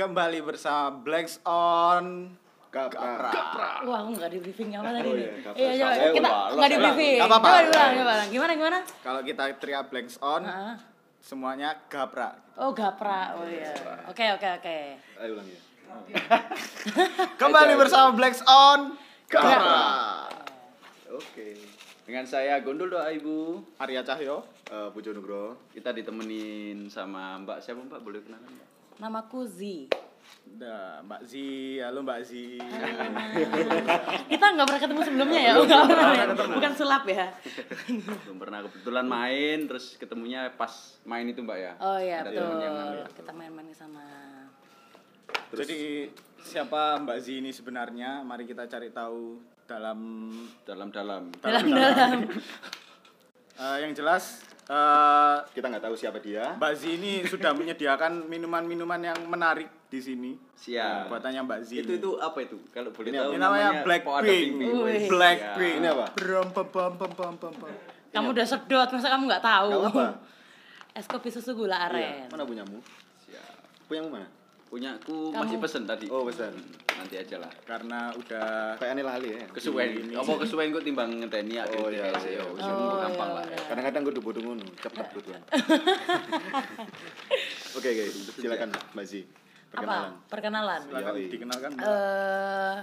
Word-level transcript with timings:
Kembali 0.00 0.40
bersama 0.40 0.96
Blanks 0.96 1.44
on 1.44 2.32
Gapra. 2.72 3.84
Wah, 3.84 4.00
aku 4.00 4.16
nggak 4.16 4.32
di 4.32 4.38
briefing 4.40 4.72
apa 4.72 4.96
tadi 4.96 5.04
Oh, 5.04 5.12
nih? 5.12 5.28
iya, 5.52 5.68
Iya, 5.68 5.72
coba 5.76 5.92
Eh, 6.00 6.12
kita 6.16 6.28
nggak 6.56 6.70
di 6.70 6.78
briefing. 6.80 7.16
nggak 7.20 7.28
apa-apa. 7.28 7.44
Coba 7.44 7.60
diulang, 7.60 7.92
coba. 8.00 8.12
Gimana 8.32 8.52
gimana? 8.56 8.78
Kalau 9.04 9.20
kita 9.20 9.42
teriak 9.60 9.92
Blanks 9.92 10.16
on, 10.24 10.42
Heeh. 10.42 10.74
semuanya 11.20 11.76
gapra. 11.84 12.32
Oh, 12.56 12.72
gapra. 12.72 13.36
Oh 13.36 13.44
iya. 13.44 13.76
Oke, 14.08 14.24
oke, 14.32 14.48
oke. 14.56 14.76
Ayo 15.20 15.30
ulang 15.36 15.44
ya. 15.44 15.60
Kembali 17.42 17.76
bersama 17.76 18.16
Blanks 18.16 18.40
on 18.42 18.96
Gapra. 19.28 20.32
Oke. 21.12 21.60
Dengan 22.08 22.24
saya 22.24 22.56
Gondol 22.64 22.88
doa 22.88 23.12
Ibu. 23.12 23.60
Arya 23.76 24.00
Cahyo. 24.00 24.48
Eh, 24.64 24.88
Pujo 24.96 25.12
Nugroho. 25.12 25.60
Kita 25.68 25.92
ditemenin 25.92 26.88
sama 26.88 27.36
Mbak 27.36 27.60
siapa 27.60 27.84
Mbak? 27.84 28.00
Boleh 28.00 28.24
kenalan 28.24 28.48
Mbak? 28.48 28.79
Namaku 29.00 29.48
Z. 29.48 29.88
Nah, 30.60 31.00
Mbak 31.08 31.24
Zi, 31.24 31.80
halo 31.80 32.04
Mbak 32.04 32.20
Zi. 32.20 32.60
Kita 34.28 34.44
nggak 34.52 34.66
pernah 34.68 34.80
ketemu 34.84 35.00
sebelumnya 35.08 35.40
ya? 35.40 35.52
Ya? 35.64 36.24
Bukan 36.36 36.72
sulap 36.76 37.08
ya? 37.08 37.32
Belum 37.88 38.36
pernah 38.36 38.60
kebetulan 38.68 39.08
main 39.08 39.64
terus 39.64 39.96
ketemunya 39.96 40.52
pas 40.52 41.00
main 41.08 41.24
itu 41.24 41.40
Mbak 41.40 41.58
ya. 41.58 41.72
Oh 41.80 41.96
iya, 41.96 42.20
Ada 42.20 42.28
betul. 42.28 42.44
temen 42.44 42.60
yang 42.60 42.74
main. 42.76 42.98
Kita 43.16 43.32
main-main 43.32 43.72
sama 43.72 44.04
Terus 45.48 45.64
Jadi 45.64 45.80
siapa 46.44 47.00
Mbak 47.00 47.18
Zi 47.24 47.32
ini 47.40 47.50
sebenarnya? 47.56 48.20
Mari 48.20 48.44
kita 48.44 48.68
cari 48.68 48.92
tahu 48.92 49.40
dalam 49.64 49.98
dalam-dalam 50.68 51.32
dalam-dalam. 51.40 52.28
Eh, 53.60 53.76
yang 53.84 53.92
jelas 53.92 54.40
eh, 54.70 55.36
kita 55.50 55.66
nggak 55.66 55.84
tahu 55.90 55.94
siapa 55.98 56.18
dia. 56.22 56.54
Mbak 56.54 56.72
Zi 56.78 56.88
ini 56.94 57.12
sudah 57.26 57.50
menyediakan 57.50 58.30
minuman-minuman 58.30 59.00
yang 59.02 59.18
menarik 59.26 59.66
di 59.90 59.98
sini. 59.98 60.32
Siap. 60.54 61.10
Buatannya 61.10 61.42
Mbak 61.42 61.60
Zi. 61.66 61.74
Itu 61.82 61.98
itu 61.98 62.10
apa 62.22 62.38
itu? 62.46 62.56
Kalau 62.70 62.94
boleh 62.94 63.10
Ini 63.10 63.18
tahu 63.18 63.30
Ini 63.34 63.38
namanya 63.42 63.70
Blackpink. 63.82 64.50
Blackpink. 65.10 65.74
Ini 65.82 65.88
apa? 65.90 66.06
Brom, 66.14 66.48
pam, 66.54 66.66
pam, 66.70 66.92
pam, 66.94 67.12
pam, 67.12 67.34
pam. 67.34 67.52
Kamu 68.10 68.34
udah 68.34 68.46
sedot, 68.46 68.88
masa 68.94 69.08
kamu 69.14 69.24
nggak 69.26 69.44
tahu? 69.44 69.70
Apa? 69.90 70.06
Es 70.98 71.06
kopi 71.06 71.30
susu 71.30 71.54
gula 71.54 71.86
aren. 71.86 72.26
Mana 72.34 72.42
punyamu? 72.42 72.82
Siap. 73.22 73.86
Punyamu 73.86 74.10
mana? 74.10 74.39
Punya 74.70 74.94
aku 74.94 75.34
Kamu- 75.34 75.42
masih 75.42 75.56
pesen 75.58 75.82
tadi. 75.82 76.06
Oh, 76.06 76.22
pesan. 76.22 76.54
Nanti 76.94 77.18
aja 77.18 77.42
lah. 77.42 77.50
Karena 77.66 78.14
udah 78.14 78.78
Kayak 78.78 78.92
aneh 78.94 79.02
lali 79.02 79.28
ya. 79.34 79.42
Kesuwen. 79.50 79.88
Ini. 79.98 80.14
Apa 80.14 80.38
kesuwen 80.38 80.70
kok 80.70 80.86
timbang 80.86 81.10
ngenteni 81.10 81.58
ya 81.58 81.66
Oh, 81.74 81.90
iya, 81.90 82.06
iya. 82.06 82.38
iya. 82.38 82.42
Oh, 82.46 82.54
gampang 83.02 83.30
iya, 83.30 83.34
lah. 83.34 83.44
benar. 83.44 83.66
Kadang-kadang 83.66 84.00
gue 84.06 84.14
bodoh 84.22 84.42
ngono, 84.46 84.62
cepet 84.78 85.06
kebetulan. 85.10 85.42
Oke, 87.70 87.86
oke. 87.86 88.04
Silakan 88.34 88.70
Mbak 88.94 89.06
Zi. 89.06 89.22
Perkenalan. 89.70 90.10
Apa? 90.10 90.26
Perkenalan. 90.26 90.80
silakan 90.82 91.12
Yoi. 91.14 91.30
dikenalkan. 91.30 91.70
Eh, 91.78 92.76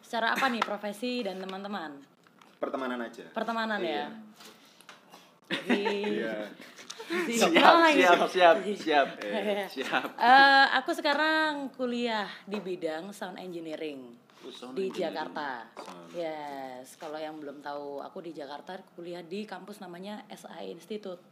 secara 0.00 0.32
apa 0.32 0.48
nih 0.48 0.64
profesi 0.64 1.20
dan 1.20 1.36
teman-teman? 1.36 2.00
Pertemanan 2.56 3.00
aja. 3.02 3.28
Pertemanan 3.30 3.76
ya. 3.78 4.08
Iya. 5.68 6.48
Siap, 7.08 7.52
siap, 7.90 8.20
siap, 8.28 8.56
siap. 8.76 9.08
Eh, 9.20 9.66
Siap. 9.68 10.04
eh, 10.16 10.66
aku 10.76 10.90
sekarang 10.92 11.70
kuliah 11.72 12.28
di 12.44 12.58
bidang 12.58 13.10
sound 13.10 13.38
engineering 13.38 14.14
sound 14.50 14.74
di 14.74 14.90
engineering. 14.90 14.98
Jakarta. 14.98 15.48
Yes, 16.12 16.98
kalau 16.98 17.16
yang 17.16 17.38
belum 17.38 17.62
tahu, 17.62 18.02
aku 18.02 18.18
di 18.20 18.34
Jakarta 18.34 18.76
kuliah 18.92 19.22
di 19.22 19.46
kampus 19.46 19.78
namanya 19.78 20.26
SI 20.28 20.70
Institute. 20.70 21.22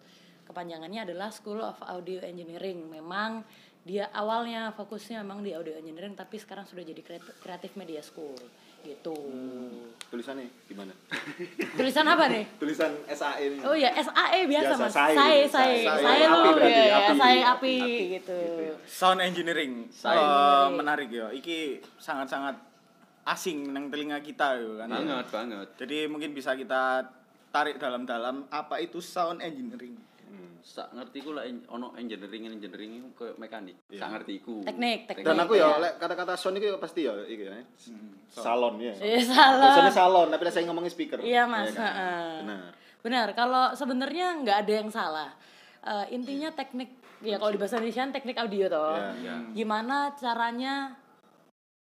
Kepanjangannya 0.47 1.07
adalah 1.07 1.31
School 1.31 1.63
of 1.63 1.79
Audio 1.83 2.23
Engineering. 2.23 2.87
Memang 2.87 3.43
dia 3.81 4.11
awalnya 4.13 4.71
fokusnya 4.77 5.25
memang 5.25 5.41
di 5.41 5.57
audio 5.57 5.73
engineering, 5.73 6.13
tapi 6.13 6.37
sekarang 6.37 6.69
sudah 6.69 6.85
jadi 6.85 7.01
kreat- 7.01 7.33
creative 7.41 7.75
media 7.81 8.05
school 8.05 8.37
gitu. 8.85 9.17
Tulisannya 10.11 10.51
gimana? 10.67 10.91
Tulisan 11.79 12.03
apa 12.03 12.27
nih? 12.27 12.43
Tulisan 12.59 12.91
SAE 13.07 13.55
ini. 13.55 13.59
Oh 13.63 13.79
ya, 13.79 13.95
SAE 13.95 14.51
biasa, 14.51 14.75
Biasa, 14.75 14.83
Mas. 14.83 14.91
sae 14.91 15.15
Sae, 15.15 15.39
gitu. 15.47 15.55
sae, 15.55 15.75
Sae. 15.87 16.03
sae 16.03 16.23
berarti, 16.27 16.73
ya, 16.75 16.83
ya, 16.83 16.97
api. 16.99 17.15
sae 17.15 17.39
Api, 17.39 17.39
api 17.47 17.75
api, 17.79 18.15
gitu. 18.19 18.39
Sound 18.91 19.23
engineering. 19.23 19.87
Eh, 19.87 20.11
engineering. 20.11 20.71
menarik 20.75 21.09
ya. 21.15 21.31
Iki 21.31 21.59
sangat-sangat 22.03 22.59
asing 23.23 23.71
nang 23.71 23.87
telinga 23.87 24.19
kita 24.19 24.59
yo 24.59 24.83
kan. 24.83 24.91
Banget, 24.91 25.27
banget. 25.31 25.69
Jadi 25.79 26.11
mungkin 26.11 26.35
bisa 26.35 26.59
kita 26.59 27.07
tarik 27.55 27.79
dalam-dalam 27.79 28.51
apa 28.51 28.83
itu 28.83 28.99
sound 28.99 29.39
engineering. 29.39 29.95
Hmm. 30.61 30.69
Sak 30.77 30.89
ngerti 30.93 31.19
ku 31.21 31.33
lah 31.33 31.43
en- 31.43 31.65
ono 31.67 31.97
engineering 31.97 32.53
engineering 32.53 32.93
koyo 33.13 33.33
mekanik. 33.35 33.81
Iya. 33.89 33.97
Sak 33.97 34.09
ngerti 34.13 34.35
ku. 34.39 34.61
Teknik, 34.61 35.09
teknik. 35.09 35.25
Dan 35.25 35.41
aku 35.41 35.53
ya, 35.55 35.67
Iya. 35.67 35.81
lek 35.81 35.93
kata-kata 35.97 36.37
sound 36.37 36.57
itu 36.57 36.69
pasti 36.77 37.01
ya, 37.03 37.17
iki 37.23 37.43
ya. 37.43 37.57
Salon 38.29 38.77
ya. 38.77 38.93
Iya. 38.95 39.25
Tulisannya 39.25 39.91
salon, 39.91 40.29
tapi 40.29 40.43
saya 40.47 40.65
ngomongin 40.65 40.89
speaker. 40.89 41.19
Iya, 41.19 41.45
Mas. 41.45 41.73
kan? 41.73 41.81
heeh. 41.83 42.31
Benar. 42.43 42.63
Benar, 43.01 43.27
kalau 43.33 43.65
sebenarnya 43.73 44.27
nggak 44.39 44.59
ada 44.61 44.73
yang 44.77 44.91
salah. 44.91 45.33
Eh, 45.81 46.13
intinya 46.13 46.53
teknik 46.53 46.93
ya 47.21 47.37
kalau 47.37 47.49
di 47.49 47.57
bahasa 47.57 47.77
Indonesia 47.77 48.01
kan 48.03 48.13
teknik 48.13 48.37
audio 48.37 48.69
toh. 48.69 48.93
Iya, 48.93 49.09
iya. 49.19 49.35
Gimana 49.51 50.13
caranya 50.15 50.93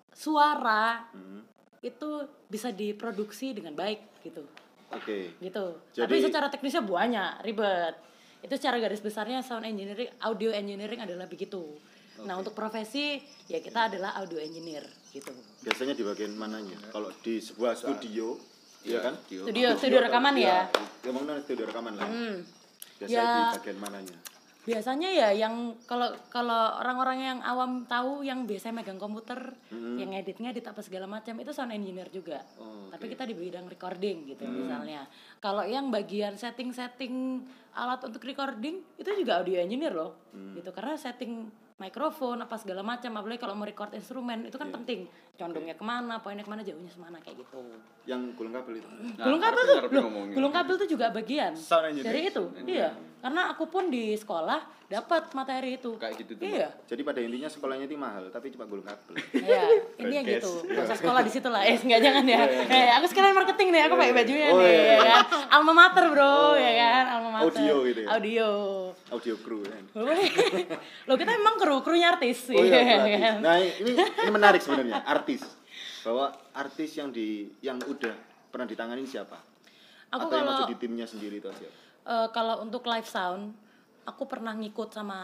suara 0.10 1.04
Hmm. 1.12 1.44
itu 1.80 2.10
bisa 2.46 2.72
diproduksi 2.72 3.52
dengan 3.52 3.72
baik 3.74 4.00
gitu. 4.22 4.44
Oke. 4.90 5.36
Gitu. 5.38 5.66
Jadi- 5.94 6.02
Tapi 6.02 6.16
secara 6.22 6.48
teknisnya 6.48 6.82
banyak, 6.82 7.44
ribet. 7.44 7.96
Itu 8.40 8.54
secara 8.56 8.80
garis 8.80 9.04
besarnya 9.04 9.44
sound 9.44 9.68
engineering, 9.68 10.08
audio 10.24 10.50
engineering 10.56 11.04
adalah 11.04 11.28
begitu. 11.28 11.76
Nah, 12.24 12.36
untuk 12.36 12.52
profesi 12.52 13.20
ya 13.48 13.64
kita 13.64 13.92
adalah 13.92 14.16
audio 14.20 14.40
engineer 14.40 14.84
gitu. 15.10 15.32
Biasanya 15.64 15.96
di 15.96 16.04
bagian 16.04 16.36
mananya? 16.36 16.76
Kalau 16.92 17.10
di 17.24 17.40
sebuah 17.40 17.74
studio, 17.76 18.36
iya 18.84 19.00
kan? 19.00 19.16
studio. 19.24 19.48
Studio 19.48 19.68
studio 19.80 20.00
rekaman 20.04 20.36
ya. 20.36 20.68
Ngomongnya 21.08 21.40
studio 21.44 21.64
rekaman 21.68 21.94
lah. 21.96 22.08
Hmm. 22.08 22.44
Biasanya 23.00 23.24
Ya. 23.24 23.32
di 23.32 23.58
bagian 23.64 23.80
mananya? 23.80 24.18
Biasanya 24.70 25.10
ya 25.10 25.30
yang 25.34 25.74
kalau 25.90 26.14
kalau 26.30 26.78
orang-orang 26.78 27.18
yang 27.26 27.40
awam 27.42 27.90
tahu 27.90 28.22
yang 28.22 28.46
biasanya 28.46 28.86
megang 28.86 29.02
komputer, 29.02 29.58
yang 29.74 30.14
edit-ngedit 30.14 30.62
apa 30.70 30.86
segala 30.86 31.10
macam 31.10 31.34
itu 31.42 31.50
sound 31.50 31.74
engineer 31.74 32.06
juga. 32.14 32.46
Oh, 32.62 32.94
Tapi 32.94 33.10
kita 33.10 33.26
di 33.26 33.34
bidang 33.34 33.66
recording 33.66 34.30
gitu 34.30 34.46
misalnya. 34.46 35.10
Kalau 35.42 35.66
yang 35.66 35.90
bagian 35.90 36.38
setting-setting 36.38 37.42
alat 37.74 38.02
untuk 38.06 38.22
recording 38.22 38.86
itu 39.02 39.10
juga 39.18 39.42
audio 39.42 39.58
engineer 39.58 39.98
loh. 39.98 40.30
Gitu 40.54 40.70
karena 40.70 40.94
setting 40.94 41.50
mikrofon 41.80 42.44
apa 42.44 42.56
segala 42.60 42.84
macam 42.84 43.12
apalagi 43.16 43.40
kalau 43.40 43.56
mau 43.56 43.64
record 43.64 43.96
instrumen 43.96 44.44
itu 44.46 44.60
kan 44.60 44.68
penting 44.70 45.08
condongnya 45.40 45.74
ke 45.74 45.84
mana 45.84 46.20
poinnya 46.20 46.44
ke 46.44 46.52
mana 46.52 46.62
jauhnya 46.62 46.92
semana 46.92 47.18
kayak 47.24 47.40
gitu 47.40 47.60
Yang 48.04 48.22
gulung 48.36 48.52
kabel 48.52 48.74
itu. 48.82 48.88
Nah, 48.90 49.26
gulung 49.26 49.42
kabel 49.42 49.62
tuh 49.64 49.76
loh, 49.80 50.04
gulung 50.36 50.54
kabel 50.54 50.76
tuh 50.76 50.88
juga 50.90 51.06
bagian 51.10 51.54
dari 52.04 52.22
itu 52.28 52.44
iya 52.68 52.92
karena 53.20 53.52
aku 53.52 53.68
pun 53.68 53.88
di 53.88 54.16
sekolah 54.16 54.80
dapat 54.90 55.30
materi 55.38 55.78
itu 55.78 55.94
Kayak 56.02 56.14
gitu 56.24 56.34
tuh, 56.36 56.44
iya 56.50 56.68
Jadi 56.90 57.02
pada 57.06 57.20
intinya 57.22 57.46
sekolahnya 57.46 57.86
itu 57.86 57.94
mahal, 57.94 58.26
tapi 58.34 58.50
cuma 58.50 58.66
gulung 58.66 58.82
kabel. 58.82 59.14
Iya, 59.38 59.62
ini 60.02 60.14
yang 60.18 60.26
gitu. 60.26 60.66
Gak 60.66 60.82
usah 60.90 60.98
sekolah 60.98 61.22
di 61.22 61.30
situ 61.30 61.46
lah. 61.46 61.62
Eh, 61.62 61.78
enggak 61.78 62.02
jangan 62.02 62.26
ya. 62.26 62.42
Eh, 62.66 62.90
aku 62.98 63.06
sekarang 63.06 63.38
marketing 63.38 63.70
nih, 63.70 63.82
aku 63.86 63.94
pakai 63.94 64.16
bajunya 64.18 64.48
Oh, 64.50 64.58
nih, 64.58 64.74
iya. 64.74 64.82
ya 64.82 64.98
kan. 64.98 65.20
Alma 65.62 65.74
mater, 65.78 66.10
Bro, 66.10 66.58
ya 66.58 66.72
kan? 66.74 67.04
Alma 67.06 67.30
mater. 67.38 67.46
Audio 67.62 67.76
gitu 67.86 68.00
ya? 68.02 68.08
Audio. 68.10 68.50
Audio 69.10 69.36
crew 69.42 69.66
kan. 69.66 69.84
Lo 71.10 71.18
kita 71.18 71.32
emang 71.34 71.58
kru, 71.58 71.82
krunya 71.82 72.14
artis. 72.14 72.50
Oh 72.54 72.62
iya, 72.62 73.02
ya 73.04 73.18
kan? 73.18 73.36
Nah, 73.46 73.58
ini 73.58 73.92
ini 73.98 74.32
menarik 74.32 74.62
sebenarnya, 74.62 75.02
artis. 75.02 75.42
Bahwa 76.06 76.30
artis 76.54 76.94
yang 76.96 77.10
di 77.10 77.50
yang 77.60 77.82
udah 77.82 78.14
pernah 78.50 78.66
ditangani 78.66 79.04
siapa? 79.04 79.38
Aku 80.10 80.26
Atau 80.26 80.38
yang 80.38 80.46
kalau 80.46 80.58
masuk 80.62 80.72
di 80.74 80.78
timnya 80.78 81.06
sendiri 81.06 81.38
itu 81.38 81.50
siapa? 81.50 81.78
eh, 82.10 82.28
kalau 82.34 82.62
untuk 82.62 82.82
live 82.86 83.06
sound, 83.06 83.54
aku 84.06 84.26
pernah 84.26 84.58
ngikut 84.58 84.90
sama 84.90 85.20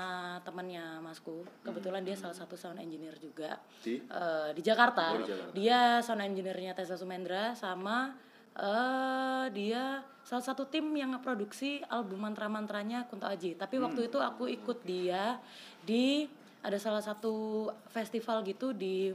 temannya 0.46 1.02
masku. 1.02 1.42
Kebetulan 1.62 2.06
dia 2.06 2.14
salah 2.14 2.38
satu 2.38 2.54
sound 2.54 2.78
engineer 2.78 3.18
juga. 3.18 3.58
Di? 3.82 3.98
Eh, 3.98 4.50
di 4.54 4.62
Jakarta. 4.62 5.14
Oh, 5.14 5.22
di 5.22 5.30
Jakarta. 5.30 5.52
Dia 5.54 5.80
sound 6.02 6.22
engineer-nya 6.22 6.78
Tessa 6.78 6.94
Sumendra 6.94 7.58
sama 7.58 8.14
eh 8.56 9.46
dia 9.52 10.00
salah 10.24 10.42
satu 10.42 10.66
tim 10.66 10.88
yang 10.96 11.14
ngeproduksi 11.14 11.84
album 11.92 12.26
mantra-mantranya 12.26 13.06
Kunto 13.06 13.28
Aji. 13.28 13.54
Tapi 13.60 13.78
waktu 13.78 14.08
itu 14.08 14.18
aku 14.18 14.48
ikut 14.50 14.82
dia 14.88 15.38
di 15.84 16.26
ada 16.66 16.82
salah 16.82 17.04
satu 17.04 17.68
festival 17.94 18.42
gitu 18.42 18.74
di 18.74 19.14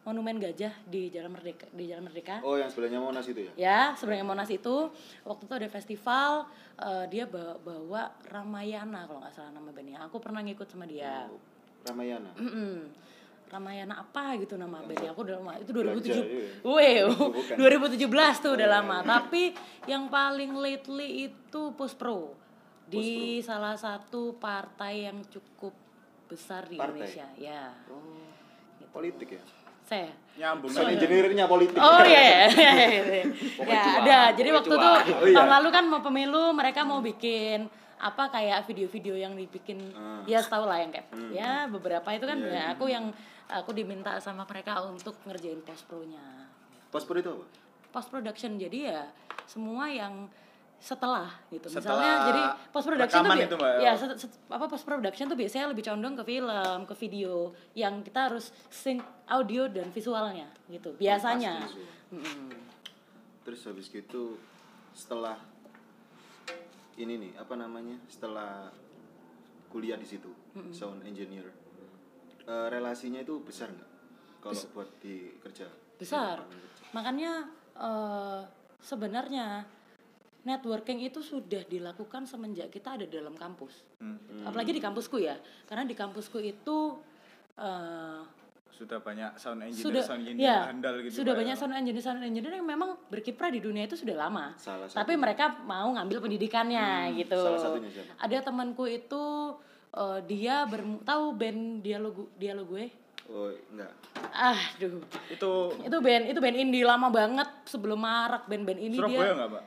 Monumen 0.00 0.40
Gajah 0.40 0.72
di 0.88 1.12
Jalan 1.12 1.32
Merdeka 1.32 1.68
di 1.72 1.84
Jalan 1.88 2.04
Merdeka. 2.08 2.40
Oh, 2.44 2.56
yang 2.56 2.72
sebelahnya 2.72 3.00
Monas 3.00 3.24
itu 3.28 3.40
ya? 3.46 3.52
Ya, 3.56 3.80
sebenarnya 3.96 4.26
Monas 4.26 4.48
itu 4.48 4.88
waktu 5.24 5.42
itu 5.44 5.54
ada 5.54 5.68
festival 5.68 6.48
eh, 6.80 7.04
dia 7.08 7.24
bawa, 7.28 7.56
bawa 7.60 8.02
Ramayana 8.28 9.04
kalau 9.04 9.20
nggak 9.20 9.32
salah 9.32 9.52
nama 9.52 9.68
bandnya. 9.72 10.00
Aku 10.08 10.16
pernah 10.20 10.40
ngikut 10.40 10.68
sama 10.68 10.88
dia. 10.88 11.28
Ramayana. 11.84 12.32
Mm-mm. 12.36 12.88
Ramayana 13.50 13.98
apa 13.98 14.38
gitu 14.38 14.54
nama 14.54 14.78
bandnya 14.78 15.10
aku 15.10 15.20
udah 15.20 15.36
lama 15.36 15.58
itu 15.58 15.70
Belanja, 15.70 16.06
2007 16.06 16.22
iya. 16.22 16.46
Wow, 16.62 17.34
Bukan. 17.34 17.56
2017 17.98 18.06
tuh 18.38 18.52
udah 18.54 18.68
lama 18.70 18.96
tapi 19.02 19.50
yang 19.84 20.06
paling 20.06 20.54
lately 20.54 21.26
itu 21.26 21.62
Post 21.74 21.96
Pro 21.96 22.38
di 22.86 23.38
salah 23.40 23.74
satu 23.74 24.34
partai 24.34 25.06
yang 25.06 25.18
cukup 25.24 25.74
besar 26.24 26.62
di 26.64 26.78
Partai? 26.78 27.02
Indonesia 27.02 27.26
ya 27.36 27.74
Oh. 27.86 28.22
politik 28.88 29.30
ya. 29.32 29.42
Saya. 29.82 30.10
Nyambung. 30.36 30.70
Aja. 30.70 30.86
engineer-nya 30.88 31.44
politik. 31.44 31.74
Oh 31.74 32.02
iya, 32.02 32.46
iya, 32.46 32.46
iya, 32.46 32.70
iya. 33.02 33.24
Pokoknya 33.58 33.82
ya 33.82 33.98
ada. 33.98 34.18
Jadi 34.32 34.50
waktu 34.52 34.70
tuh 34.72 34.94
Oh, 35.18 35.26
iya. 35.26 35.34
tahun 35.34 35.50
lalu 35.52 35.68
kan 35.68 35.84
mau 35.84 35.98
pemilu, 36.00 36.44
mereka 36.50 36.82
mau 36.82 36.98
bikin 36.98 37.66
apa 37.96 38.30
kayak 38.30 38.64
video-video 38.64 39.14
yang 39.14 39.34
dibikin 39.34 39.78
Ah. 39.92 40.22
ya 40.24 40.38
tahu 40.40 40.64
lah 40.64 40.78
yang 40.78 40.88
kayak 40.88 41.06
ya 41.30 41.66
beberapa 41.66 42.06
itu 42.08 42.22
kan 42.22 42.38
Iya, 42.38 42.46
ya 42.46 42.54
iya. 42.56 42.64
aku 42.72 42.84
yang 42.86 43.10
aku 43.50 43.74
diminta 43.74 44.14
sama 44.22 44.46
mereka 44.46 44.78
untuk 44.86 45.18
ngerjain 45.26 45.60
post 45.66 45.84
pro-nya. 45.90 46.46
Pospor 46.90 47.18
itu 47.18 47.30
apa? 47.30 47.46
Post 47.90 48.08
production 48.10 48.54
jadi 48.58 48.78
ya 48.94 49.02
semua 49.46 49.90
yang 49.90 50.30
setelah 50.80 51.28
gitu. 51.52 51.68
Setelah 51.68 52.00
Misalnya 52.00 52.12
jadi 52.24 52.42
post 52.72 52.86
production 52.88 53.20
tuh 53.20 53.36
itu, 53.36 53.56
Mbak? 53.60 53.74
ya 53.84 53.92
set- 53.92 54.16
set- 54.16 54.40
apa 54.48 54.64
post 54.64 54.84
production 54.88 55.26
tuh 55.28 55.36
biasanya 55.36 55.66
lebih 55.68 55.84
condong 55.84 56.14
ke 56.16 56.24
film, 56.24 56.78
ke 56.88 56.94
video 56.96 57.52
yang 57.76 58.00
kita 58.00 58.32
harus 58.32 58.48
sync 58.72 59.04
audio 59.28 59.68
dan 59.68 59.92
visualnya 59.92 60.48
gitu. 60.72 60.96
Biasanya. 60.96 61.60
Pasti 61.60 61.76
visual. 61.76 62.16
Mm-mm. 62.16 62.48
Terus 63.44 63.60
habis 63.68 63.86
gitu 63.92 64.40
setelah 64.96 65.36
ini 66.96 67.28
nih 67.28 67.32
apa 67.36 67.54
namanya? 67.60 68.00
Setelah 68.08 68.72
kuliah 69.68 70.00
di 70.00 70.08
situ 70.08 70.32
sound 70.72 71.04
engineer. 71.04 71.46
Eh, 72.50 72.66
relasinya 72.68 73.18
itu 73.18 73.38
besar 73.40 73.70
nggak? 73.70 73.90
Kalau 74.40 74.60
buat 74.72 74.90
di 74.98 75.30
kerja. 75.38 75.68
besar 75.94 76.40
di 76.42 76.56
makanya 76.90 77.44
eh, 77.76 78.40
sebenarnya 78.80 79.62
networking 80.40 80.96
itu 80.98 81.20
sudah 81.20 81.60
dilakukan 81.62 82.24
semenjak 82.24 82.68
kita 82.68 82.96
ada 82.96 83.06
dalam 83.06 83.32
kampus 83.34 83.84
Hmm. 84.00 84.16
apalagi 84.42 84.72
di 84.72 84.80
kampusku 84.80 85.20
ya 85.20 85.36
karena 85.64 85.84
di 85.84 85.92
kampusku 85.92 86.40
itu 86.40 86.96
eh, 87.54 88.20
Sudah 88.72 88.96
banyak 88.98 89.36
sound 89.36 89.60
engineer, 89.60 89.84
sudah 89.84 90.00
sound 90.00 90.24
engineer 90.24 90.48
ya 90.48 90.58
handal 90.66 90.96
gitu. 90.98 91.20
sudah 91.20 91.36
banyak 91.36 91.52
ya. 91.52 91.60
sound 91.60 91.76
engineer 91.76 92.00
sound 92.00 92.24
engineer 92.24 92.56
yang 92.56 92.64
memang 92.64 92.96
berkiprah 93.06 93.52
di 93.52 93.60
dunia 93.60 93.84
itu 93.84 93.92
sudah 93.94 94.16
lama 94.18 94.56
Salah 94.56 94.88
tapi 94.88 95.12
satunya. 95.12 95.20
mereka 95.20 95.44
mau 95.60 95.92
ngambil 95.92 96.24
pendidikannya 96.24 96.88
gitu 97.14 97.36
salah 97.36 97.60
satunya 97.60 97.92
siapa? 97.92 98.16
ada 98.16 98.36
temanku 98.40 98.88
itu 98.88 99.24
eh, 99.92 100.18
dia 100.24 100.62
bermu 100.64 101.00
tahu 101.00 101.24
band 101.32 101.60
dialog 101.80 102.14
dialog 102.34 102.68
gue 102.68 102.86
Oh, 103.26 103.46
enggak. 103.46 103.94
ah 104.28 104.58
duh 104.74 104.98
Itu 105.28 105.70
itu 105.78 105.96
band 105.96 106.24
itu 106.26 106.38
band 106.40 106.56
indie 106.56 106.82
lama 106.82 107.06
banget 107.08 107.46
sebelum 107.62 107.94
marak 107.96 108.42
band-band 108.44 108.80
ini 108.80 108.96
Surabaya 108.96 109.22
dia 109.22 109.30
nggak, 109.32 109.48
Pak? 109.48 109.64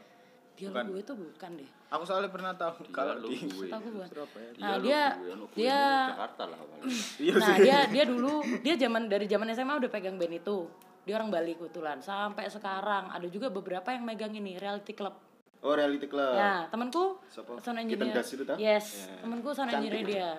dia 0.53 0.67
Bukan. 0.67 0.83
gue 0.85 0.99
itu 0.99 1.13
bukan 1.15 1.51
deh 1.55 1.69
Aku 1.89 2.03
soalnya 2.03 2.27
pernah 2.27 2.51
tahu 2.51 2.83
kalau 2.89 3.13
lu 3.15 3.29
di 3.29 3.39
gue. 3.39 3.69
tahu 3.69 3.87
gue 3.87 4.05
Surabaya. 4.05 4.49
nah 4.57 4.75
dia 4.77 5.01
gue, 5.15 5.31
gue, 5.31 5.47
dia 5.55 5.79
Jakarta 6.09 6.43
lah. 6.45 6.59
Iya 7.23 7.33
nah 7.37 7.55
dia 7.57 7.77
dia 7.87 8.03
dulu 8.03 8.33
dia 8.59 8.75
zaman 8.75 9.03
dari 9.07 9.25
zaman 9.25 9.47
SMA 9.49 9.73
udah 9.77 9.89
pegang 9.89 10.17
band 10.17 10.35
itu 10.35 10.57
dia 11.01 11.13
orang 11.15 11.29
Bali 11.29 11.53
kebetulan 11.53 11.97
sampai 11.99 12.47
sekarang 12.47 13.11
ada 13.11 13.27
juga 13.27 13.47
beberapa 13.47 13.91
yang 13.91 14.03
megang 14.03 14.31
ini 14.33 14.55
reality 14.55 14.91
club 14.91 15.15
Oh, 15.63 15.73
reality 15.73 16.05
club. 16.05 16.35
ya 16.35 16.67
temanku 16.67 17.15
sound 17.31 17.79
engineer. 17.79 18.11
Das 18.11 18.27
itu 18.29 18.43
yes 18.59 19.07
Ya. 19.07 19.15
temanku 19.23 19.49
sound 19.49 19.71
Cantik 19.71 19.87
engineer 19.89 20.03
dia. 20.03 20.31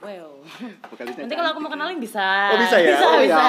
Wow. 0.00 0.40
Vokalisnya 0.88 1.28
nanti 1.28 1.36
kalau 1.36 1.50
aku 1.52 1.60
mau 1.60 1.68
kenalin 1.68 2.00
bisa. 2.00 2.24
Oh, 2.52 2.56
bisa 2.56 2.76
ya? 2.76 2.88
bisa 2.88 3.04
oh, 3.04 3.20
bisa. 3.20 3.44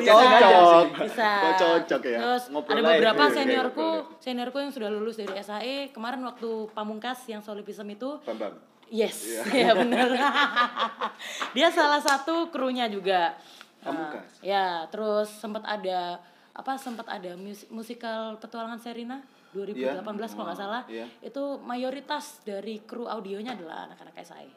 Ya 0.00 0.12
Allah, 0.12 0.32
cocok. 0.36 0.84
bisa 1.08 1.30
Kok 1.40 1.52
cocok 1.56 2.00
ya? 2.04 2.18
terus 2.20 2.42
Ngobrol 2.52 2.74
ada 2.74 2.84
beberapa 2.84 3.22
gitu, 3.24 3.36
seniorku 3.36 3.88
seniorku 4.20 4.56
yang 4.60 4.72
sudah 4.72 4.88
lulus 4.88 5.16
dari 5.16 5.32
SAE 5.40 5.88
kemarin 5.88 6.20
waktu 6.20 6.48
pamungkas 6.72 7.24
yang 7.26 7.40
solipism 7.40 7.88
itu. 7.88 8.20
Bambang. 8.24 8.56
yes. 8.92 9.40
Ya 9.56 9.72
benar 9.72 10.08
dia 11.56 11.68
salah 11.70 12.00
satu 12.00 12.48
krunya 12.48 12.88
juga. 12.88 13.36
Pamungkas? 13.80 14.40
Eh, 14.40 14.52
ya 14.52 14.84
terus 14.88 15.32
sempat 15.32 15.64
ada 15.64 16.20
apa 16.52 16.76
sempat 16.76 17.08
ada 17.08 17.40
mus- 17.40 17.68
musikal 17.72 18.36
petualangan 18.36 18.76
Serina 18.76 19.24
2018 19.52 20.34
kalau 20.34 20.46
nggak 20.46 20.60
salah 20.60 20.82
Iya. 20.86 21.06
itu 21.20 21.42
mayoritas 21.62 22.42
dari 22.42 22.82
kru 22.82 23.06
audionya 23.06 23.58
adalah 23.58 23.90
anak-anak 23.90 24.14
Wih, 24.46 24.54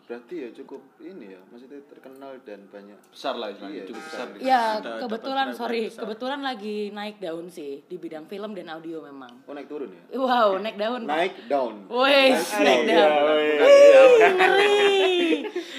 berarti 0.00 0.34
ya 0.38 0.48
cukup 0.54 0.78
ini 0.98 1.32
ya, 1.32 1.40
maksudnya 1.44 1.80
terkenal 1.84 2.36
dan 2.42 2.60
banyak. 2.66 2.94
Besar 3.08 3.34
lah 3.34 3.48
istilahnya, 3.48 3.74
Iya, 3.74 3.86
cukup 3.86 4.02
besar. 4.04 4.26
Ya 4.38 4.62
Ada- 4.76 5.00
kebetulan 5.00 5.46
sorry 5.50 5.82
besar. 5.86 6.00
kebetulan 6.02 6.40
lagi 6.40 6.76
naik 6.90 7.16
daun 7.18 7.46
sih 7.48 7.82
di 7.82 7.96
bidang 7.96 8.24
film 8.24 8.52
dan 8.52 8.68
audio 8.68 9.00
memang. 9.00 9.42
Oh, 9.42 9.52
naik 9.52 9.66
turun 9.66 9.88
ya? 9.88 10.02
Wow 10.14 10.56
naik 10.56 10.76
daun. 10.76 11.02
Pak. 11.02 11.16
Naik 11.16 11.34
down. 11.46 11.74
Wih 11.88 12.30
naik 12.36 12.80
Iya, 12.84 12.94
daun. 12.94 14.20
Ngeri. 14.34 15.16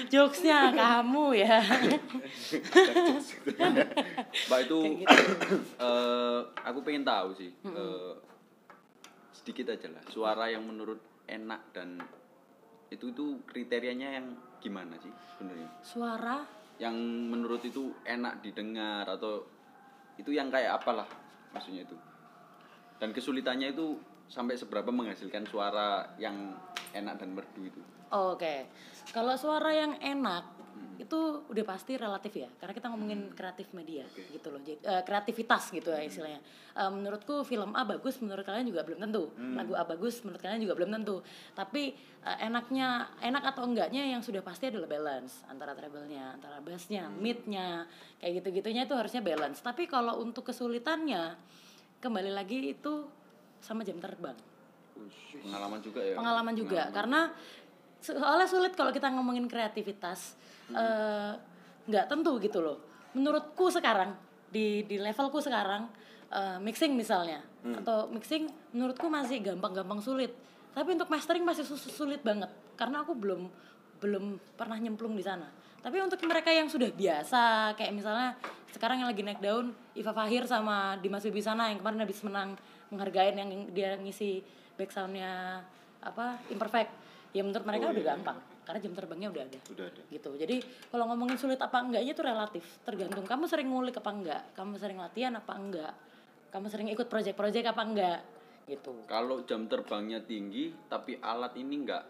Jokesnya 0.08 0.58
kamu 0.70 1.24
ya. 1.36 1.58
Mbak 4.46 4.60
itu 4.60 4.78
eh, 5.86 6.38
aku 6.60 6.78
pengen 6.80 7.02
tahu 7.02 7.30
sih 7.32 7.50
eh, 7.62 8.12
sedikit 9.32 9.70
aja 9.70 9.88
lah 9.88 10.02
suara 10.06 10.46
yang 10.46 10.62
menurut 10.62 10.98
enak 11.24 11.62
dan 11.70 11.98
itu 12.90 13.14
itu 13.14 13.26
kriterianya 13.46 14.18
yang 14.18 14.26
gimana 14.58 14.98
sih 14.98 15.14
sebenarnya? 15.34 15.70
Suara? 15.80 16.42
Yang 16.82 16.96
menurut 17.30 17.62
itu 17.62 17.94
enak 18.02 18.42
didengar 18.42 19.06
atau 19.06 19.46
itu 20.18 20.34
yang 20.34 20.50
kayak 20.50 20.82
apalah 20.82 21.06
maksudnya 21.54 21.86
itu? 21.86 21.96
Dan 22.98 23.14
kesulitannya 23.14 23.72
itu 23.72 23.96
sampai 24.26 24.58
seberapa 24.58 24.90
menghasilkan 24.90 25.46
suara 25.46 26.14
yang 26.18 26.54
enak 26.92 27.18
dan 27.22 27.30
merdu 27.32 27.62
itu? 27.66 27.80
Oke, 28.10 28.66
kalau 29.14 29.38
suara 29.38 29.70
yang 29.70 29.94
enak 30.02 30.59
itu 31.00 31.20
udah 31.48 31.64
pasti 31.64 31.96
relatif 31.96 32.36
ya, 32.36 32.48
karena 32.60 32.76
kita 32.76 32.92
ngomongin 32.92 33.32
kreatif 33.32 33.72
media 33.72 34.04
gitu 34.12 34.52
loh, 34.52 34.60
Jadi, 34.60 34.84
eh, 34.84 35.00
kreativitas 35.00 35.72
gitu 35.72 35.88
ya 35.88 36.04
istilahnya. 36.04 36.40
Eh, 36.76 36.90
menurutku 36.92 37.40
film 37.48 37.72
A 37.72 37.88
bagus, 37.88 38.20
menurut 38.20 38.44
kalian 38.44 38.68
juga 38.68 38.84
belum 38.84 39.00
tentu. 39.00 39.32
Lagu 39.56 39.72
A 39.72 39.88
bagus, 39.88 40.20
menurut 40.20 40.44
kalian 40.44 40.60
juga 40.60 40.76
belum 40.76 40.92
tentu. 41.00 41.24
Tapi 41.56 41.96
eh, 42.20 42.38
enaknya, 42.44 43.16
enak 43.24 43.56
atau 43.56 43.64
enggaknya 43.64 44.04
yang 44.12 44.20
sudah 44.20 44.44
pasti 44.44 44.68
adalah 44.68 44.84
balance 44.84 45.40
antara 45.48 45.72
treble-nya, 45.72 46.36
antara 46.36 46.60
bass-nya, 46.60 47.08
mid-nya, 47.08 47.88
kayak 48.20 48.44
gitu-gitunya 48.44 48.84
itu 48.84 48.92
harusnya 48.92 49.24
balance. 49.24 49.64
Tapi 49.64 49.88
kalau 49.88 50.20
untuk 50.20 50.52
kesulitannya, 50.52 51.32
kembali 52.04 52.28
lagi 52.28 52.76
itu 52.76 53.08
sama 53.64 53.88
jam 53.88 53.96
terbang 53.96 54.36
pengalaman 55.40 55.80
juga 55.80 56.00
ya 56.04 56.14
pengalaman 56.16 56.54
juga 56.56 56.82
karena 56.92 57.20
soalnya 58.00 58.48
sulit 58.48 58.72
kalau 58.74 58.90
kita 58.90 59.12
ngomongin 59.12 59.46
kreativitas. 59.46 60.34
Eh, 60.70 61.32
nggak 61.90 62.06
tentu 62.06 62.38
gitu 62.38 62.62
loh. 62.62 62.78
Menurutku 63.12 63.68
sekarang 63.68 64.14
di 64.50 64.82
di 64.86 64.98
levelku 64.98 65.38
sekarang 65.38 65.86
eh, 66.30 66.58
mixing 66.58 66.94
misalnya 66.94 67.42
atau 67.60 68.08
mixing 68.08 68.48
menurutku 68.72 69.06
masih 69.10 69.42
gampang-gampang 69.44 70.00
sulit. 70.00 70.32
Tapi 70.70 70.94
untuk 70.94 71.10
mastering 71.10 71.42
masih 71.42 71.66
sus- 71.66 71.90
sulit 71.90 72.22
banget 72.22 72.48
karena 72.78 73.02
aku 73.02 73.12
belum 73.18 73.50
belum 74.00 74.40
pernah 74.56 74.78
nyemplung 74.80 75.12
di 75.18 75.24
sana. 75.26 75.50
Tapi 75.80 75.96
untuk 76.00 76.20
mereka 76.28 76.52
yang 76.52 76.68
sudah 76.68 76.92
biasa 76.92 77.72
kayak 77.76 77.92
misalnya 77.92 78.36
sekarang 78.70 79.02
yang 79.02 79.08
lagi 79.10 79.24
naik 79.24 79.40
daun 79.42 79.74
Iva 79.96 80.12
Fahir 80.14 80.46
sama 80.46 80.94
Dimas 81.02 81.24
Wibisana 81.26 81.72
yang 81.72 81.82
kemarin 81.82 82.04
habis 82.06 82.20
menang 82.22 82.54
menghargain 82.92 83.34
yang 83.34 83.50
dia 83.74 83.96
ngisi 83.98 84.44
back 84.78 84.92
soundnya 84.94 85.64
apa 86.00 86.38
imperfect 86.48 86.92
ya 87.30 87.42
menurut 87.46 87.66
mereka 87.66 87.84
Oh, 87.88 87.94
udah 87.94 88.04
iya, 88.04 88.10
gampang 88.14 88.38
karena 88.60 88.78
jam 88.86 88.92
terbangnya 88.94 89.28
udah 89.34 89.42
ada. 89.50 89.58
Udah 89.74 89.86
ada. 89.90 90.02
gitu. 90.14 90.30
Jadi 90.38 90.56
kalau 90.94 91.04
ngomongin 91.10 91.34
sulit 91.34 91.58
apa 91.58 91.82
enggaknya 91.82 92.12
itu 92.14 92.22
relatif 92.22 92.64
tergantung 92.86 93.26
kamu 93.26 93.44
sering 93.50 93.66
ngulik 93.66 93.98
apa 93.98 94.10
enggak 94.14 94.42
kamu 94.54 94.74
sering 94.78 94.98
latihan 95.02 95.34
apa 95.34 95.52
enggak 95.58 95.92
kamu 96.54 96.66
sering 96.70 96.88
ikut 96.90 97.06
project-project 97.10 97.66
apa 97.66 97.82
enggak 97.82 98.18
gitu. 98.70 98.94
Kalau 99.10 99.42
jam 99.42 99.66
terbangnya 99.66 100.22
tinggi 100.22 100.70
tapi 100.86 101.18
alat 101.18 101.58
ini 101.58 101.82
enggak 101.82 102.04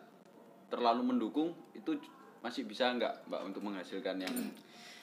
terlalu 0.68 1.16
mendukung 1.16 1.56
itu 1.72 1.96
masih 2.40 2.64
bisa 2.64 2.88
enggak 2.92 3.20
mbak 3.28 3.40
untuk 3.44 3.60
menghasilkan 3.64 4.16
yang 4.20 4.32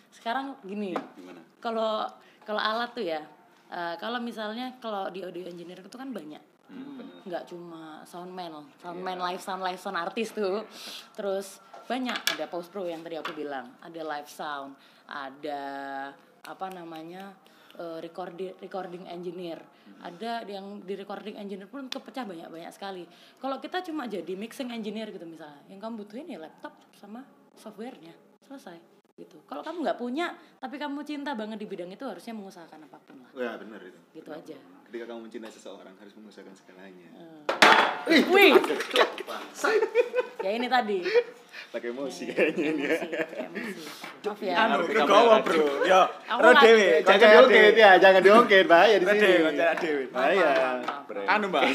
sekarang 0.09 0.55
gini 0.63 0.95
gimana? 1.13 1.43
kalau 1.62 2.07
kalau 2.47 2.57
alat 2.57 2.89
tuh 2.95 3.03
ya 3.05 3.21
eh, 3.69 3.95
kalau 4.00 4.17
misalnya 4.17 4.74
kalau 4.79 5.12
di 5.12 5.21
audio 5.21 5.45
engineer 5.45 5.81
itu 5.81 5.97
kan 5.97 6.09
banyak. 6.13 6.41
Hmm. 6.67 6.96
Nggak 7.27 7.51
cuma 7.51 8.01
soundman 8.07 8.63
soundman 8.79 9.19
live 9.19 9.43
sound 9.43 9.62
live 9.62 9.79
sound 9.79 10.00
artis 10.00 10.31
tuh. 10.31 10.63
Terus 11.13 11.60
banyak 11.88 12.15
ada 12.36 12.46
post 12.48 12.72
pro 12.72 12.88
yang 12.88 13.03
tadi 13.03 13.19
aku 13.19 13.36
bilang. 13.36 13.75
Ada 13.84 14.01
live 14.03 14.29
sound 14.31 14.75
ada 15.07 15.63
apa 16.43 16.67
namanya 16.72 17.36
eh, 17.79 18.00
recording 18.03 18.55
recording 18.60 19.03
engineer. 19.07 19.60
Ada 20.03 20.43
yang 20.48 20.84
di 20.84 20.93
recording 20.96 21.39
engineer 21.39 21.67
pun 21.67 21.88
kepecah 21.88 22.24
banyak 22.27 22.48
banyak 22.48 22.72
sekali. 22.72 23.03
Kalau 23.39 23.60
kita 23.60 23.84
cuma 23.84 24.07
jadi 24.07 24.34
mixing 24.36 24.72
engineer 24.72 25.12
gitu 25.12 25.27
misalnya 25.27 25.63
yang 25.67 25.79
kamu 25.79 26.03
butuhin 26.03 26.27
ya 26.27 26.39
laptop 26.39 26.75
sama 26.96 27.24
softwarenya 27.55 28.15
selesai 28.48 28.77
gitu. 29.17 29.41
Kalau 29.50 29.65
kamu 29.65 29.81
nggak 29.81 30.00
punya 30.00 30.36
tapi 30.62 30.77
kamu 30.77 31.01
cinta 31.01 31.34
banget 31.34 31.57
di 31.57 31.65
bidang 31.65 31.89
itu 31.89 32.05
harusnya 32.05 32.38
mengusahakan 32.38 32.86
apa 32.86 32.98
pun 33.01 33.17
lah. 33.25 33.31
Ya 33.34 33.51
benar 33.57 33.81
itu. 33.81 34.00
gitu 34.13 34.29
aja 34.29 34.76
Ketika 34.88 35.03
kamu 35.03 35.27
mencintai 35.27 35.51
seseorang 35.51 35.91
harus 36.00 36.15
mengusahakan 36.15 36.56
segalanya. 36.56 37.12
Wih, 38.32 38.56
ya 40.39 40.50
ini 40.56 40.67
tadi. 40.72 41.03
Pakai 41.67 41.91
emosi 41.91 42.24
kayaknya 42.32 42.65
ini 42.72 42.84
ya. 42.88 42.96
Maaf 44.24 44.39
ya. 44.39 44.56
anu 44.56 44.88
kegawa 44.88 45.44
bro. 45.44 45.84
yo 45.84 46.08
Aku 46.32 46.39
ro 46.39 46.51
dhewe 46.56 47.03
Jangan 47.03 47.27
diungkit 47.27 47.75
ya, 47.75 47.91
jangan 48.00 48.22
diungkit 48.24 48.65
bahaya 48.72 48.96
di 48.96 49.06
sini. 49.12 49.27
dhewe 49.75 50.03
Bahaya. 50.08 50.79
anu 51.27 51.51
mbak. 51.51 51.67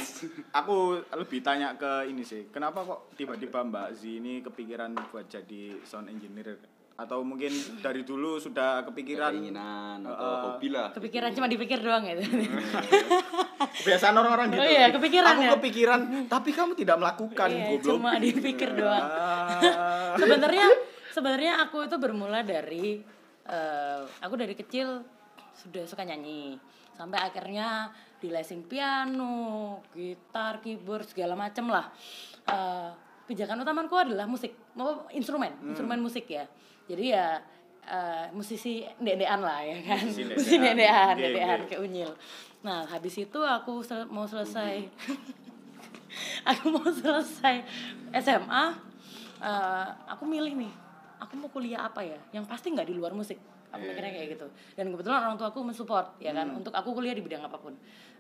Aku 0.57 1.05
lebih 1.13 1.45
tanya 1.45 1.77
ke 1.77 2.09
ini 2.09 2.25
sih. 2.25 2.49
Kenapa 2.49 2.81
kok 2.89 3.13
tiba-tiba 3.21 3.61
mbak 3.69 3.93
Z 3.93 4.09
ini 4.09 4.41
kepikiran 4.41 4.97
buat 5.13 5.29
jadi 5.29 5.77
sound 5.85 6.09
engineer 6.09 6.57
atau 6.93 7.21
mungkin 7.21 7.49
dari 7.81 8.03
dulu 8.03 8.37
sudah 8.37 8.85
kepikiran 8.85 9.33
keinginan 9.33 10.05
atau 10.05 10.29
Eh, 10.29 10.41
hobi 10.47 10.69
lah 10.69 10.89
Kepikiran 10.93 11.33
cuma 11.33 11.49
dipikir 11.49 11.79
doang 11.79 12.05
ya. 12.05 12.15
kebiasaan 13.81 14.15
orang-orang 14.15 14.47
gitu 14.51 14.61
Oh 14.61 14.69
iya, 14.69 14.87
kepikiran 14.91 15.31
aku 15.31 15.43
ya? 15.43 15.51
kepikiran 15.57 16.01
tapi 16.27 16.51
kamu 16.51 16.73
tidak 16.75 16.97
melakukan 16.99 17.49
Iya, 17.49 17.65
goblok 17.73 17.97
cuma 17.97 18.11
dipikir 18.17 18.71
doang. 18.79 19.03
Ah. 19.03 20.15
sebenarnya 20.15 20.67
sebenarnya 21.09 21.53
aku 21.63 21.77
itu 21.83 21.97
bermula 21.97 22.41
dari 22.43 23.01
eh, 23.45 24.01
aku 24.21 24.35
dari 24.35 24.53
kecil 24.53 25.01
sudah 25.55 25.85
suka 25.85 26.03
nyanyi 26.03 26.57
sampai 26.93 27.19
akhirnya 27.19 27.89
di 28.17 28.29
lesing 28.29 28.63
piano, 28.63 29.35
gitar, 29.91 30.61
keyboard 30.61 31.09
segala 31.09 31.35
macem 31.35 31.67
lah. 31.67 31.91
Eh, 32.45 32.91
pijakan 33.25 33.59
utamaku 33.59 33.97
adalah 33.99 34.27
musik, 34.27 34.55
mau 34.73 35.09
instrumen, 35.11 35.51
instrumen 35.65 35.99
musik 35.99 36.29
ya. 36.29 36.47
Jadi 36.93 37.05
ya 37.09 37.41
eh, 37.83 38.27
musisi 38.31 38.85
ndedean 39.01 39.41
lah 39.41 39.65
ya 39.65 39.77
kan, 39.83 40.05
Musisi 40.05 40.61
ndedean, 40.61 41.17
Oke, 41.17 41.21
ndedean 41.25 41.59
oke. 41.59 41.69
kayak 41.73 41.81
unyil. 41.81 42.13
Nah 42.61 42.85
habis 42.85 43.17
itu 43.17 43.41
aku 43.41 43.81
sel- 43.81 44.07
mau 44.07 44.29
selesai. 44.29 44.75
Aku 46.45 46.69
mau 46.69 46.85
selesai 46.85 47.65
SMA 48.21 48.65
eh, 49.41 49.87
aku 50.07 50.29
milih 50.29 50.53
nih 50.55 50.73
aku 51.17 51.41
mau 51.41 51.49
kuliah 51.49 51.89
apa 51.89 52.05
ya? 52.05 52.21
Yang 52.31 52.45
pasti 52.47 52.69
nggak 52.69 52.85
di 52.85 52.95
luar 52.95 53.17
musik 53.17 53.41
aku 53.73 53.83
mikirnya 53.83 54.13
kayak 54.13 54.29
gitu. 54.33 54.47
Dan 54.73 54.93
kebetulan 54.93 55.19
orang 55.23 55.37
tua 55.37 55.49
aku 55.49 55.61
mensupport 55.61 56.07
ya 56.19 56.31
kan? 56.31 56.53
Untuk 56.53 56.71
aku 56.71 56.93
kuliah 56.93 57.13
di 57.13 57.21
bidang 57.21 57.43
apa 57.43 57.57
pun. 57.57 57.73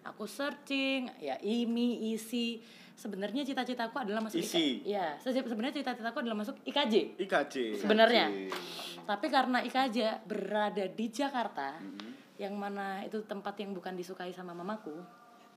Aku 0.02 0.24
searching 0.24 1.06
ya 1.16 1.36
IMI 1.38 2.10
isi 2.10 2.58
sebenarnya 2.92 3.42
cita-citaku 3.42 4.00
adalah 4.00 4.20
masuk 4.20 4.36
ISI. 4.36 4.82
IK 4.82 4.88
ya 4.88 5.14
se- 5.16 5.30
sebenarnya 5.32 5.78
cita-citaku 5.78 6.16
adalah 6.18 6.36
masuk 6.36 6.56
IKJ 6.62 7.20
IKJ 7.20 7.54
sebenarnya. 7.78 8.26
Tapi 9.02 9.26
karena 9.28 9.62
IKJ 9.62 10.24
berada 10.24 10.84
di 10.84 11.06
Jakarta 11.06 11.78
yang 12.36 12.56
mana 12.56 13.04
itu 13.04 13.22
tempat 13.22 13.54
yang 13.60 13.70
bukan 13.70 13.94
disukai 13.94 14.34
sama 14.34 14.50
mamaku. 14.52 14.92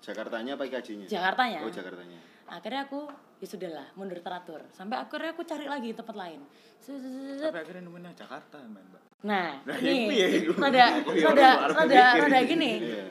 Jakartanya 0.03 0.53
apa 0.53 0.69
IKJ-nya? 0.69 1.09
Jakartanya. 1.09 1.65
Oh, 1.65 1.71
Jakartanya. 1.71 2.19
Akhirnya 2.45 2.85
aku 2.85 3.09
ya 3.41 3.47
sudahlah 3.47 3.87
mundur 3.97 4.19
teratur. 4.21 4.61
Sampai 4.71 5.01
akhirnya 5.01 5.33
aku 5.33 5.43
cari 5.43 5.65
lagi 5.65 5.89
tempat 5.91 6.15
lain. 6.15 6.39
Sampai 6.79 7.61
akhirnya 7.65 7.83
nemuin 7.85 8.13
Jakarta 8.15 8.57
man 8.65 8.83
mbak. 8.89 9.01
Nah 9.25 9.57
Nah, 9.65 9.77
ini 9.81 10.13
iya, 10.13 10.27
iya. 10.29 10.53
rada 10.53 10.85
rada 11.33 11.49
rada 11.73 12.03
rada 12.25 12.39
gini. 12.45 12.71
Iya. 12.81 13.05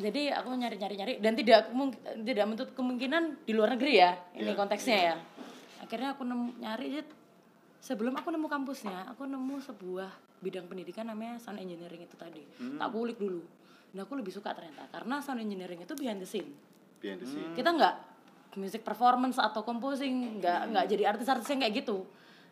jadi 0.00 0.22
aku 0.40 0.48
nyari 0.56 0.76
nyari 0.80 0.94
nyari. 0.96 1.14
Dan 1.20 1.32
tidak 1.36 1.68
tidak 2.24 2.44
menutup 2.48 2.68
kemungkinan 2.72 3.44
di 3.44 3.52
luar 3.52 3.76
negeri 3.76 4.00
ya 4.00 4.16
ini 4.32 4.50
Iya, 4.50 4.56
konteksnya 4.56 4.98
ya. 5.12 5.14
Akhirnya 5.84 6.16
aku 6.16 6.24
nemu 6.24 6.56
nyari 6.62 7.04
sebelum 7.80 8.16
aku 8.16 8.28
nemu 8.32 8.46
kampusnya 8.48 9.12
aku 9.12 9.24
nemu 9.24 9.56
sebuah 9.60 10.08
bidang 10.40 10.68
pendidikan 10.68 11.04
namanya 11.04 11.36
sound 11.36 11.60
engineering 11.60 12.00
itu 12.00 12.16
tadi. 12.16 12.40
Hmm. 12.56 12.80
tak 12.80 12.88
kulik 12.96 13.20
dulu. 13.20 13.44
Dan 13.92 14.06
aku 14.08 14.16
lebih 14.16 14.32
suka 14.32 14.56
ternyata 14.56 14.88
karena 14.88 15.20
sound 15.20 15.44
engineering 15.44 15.84
itu 15.84 15.92
behind 15.92 16.24
the 16.24 16.28
scene. 16.28 16.48
Behind 17.04 17.20
the 17.20 17.28
scene. 17.28 17.52
kita 17.52 17.68
nggak 17.68 17.94
music 18.54 18.82
performance 18.82 19.36
atau 19.36 19.60
composing 19.60 20.38
nggak 20.38 20.60
nggak 20.68 20.84
jadi 20.88 21.02
artis-artis 21.08 21.46
yang 21.46 21.60
kayak 21.60 21.74
gitu. 21.78 22.02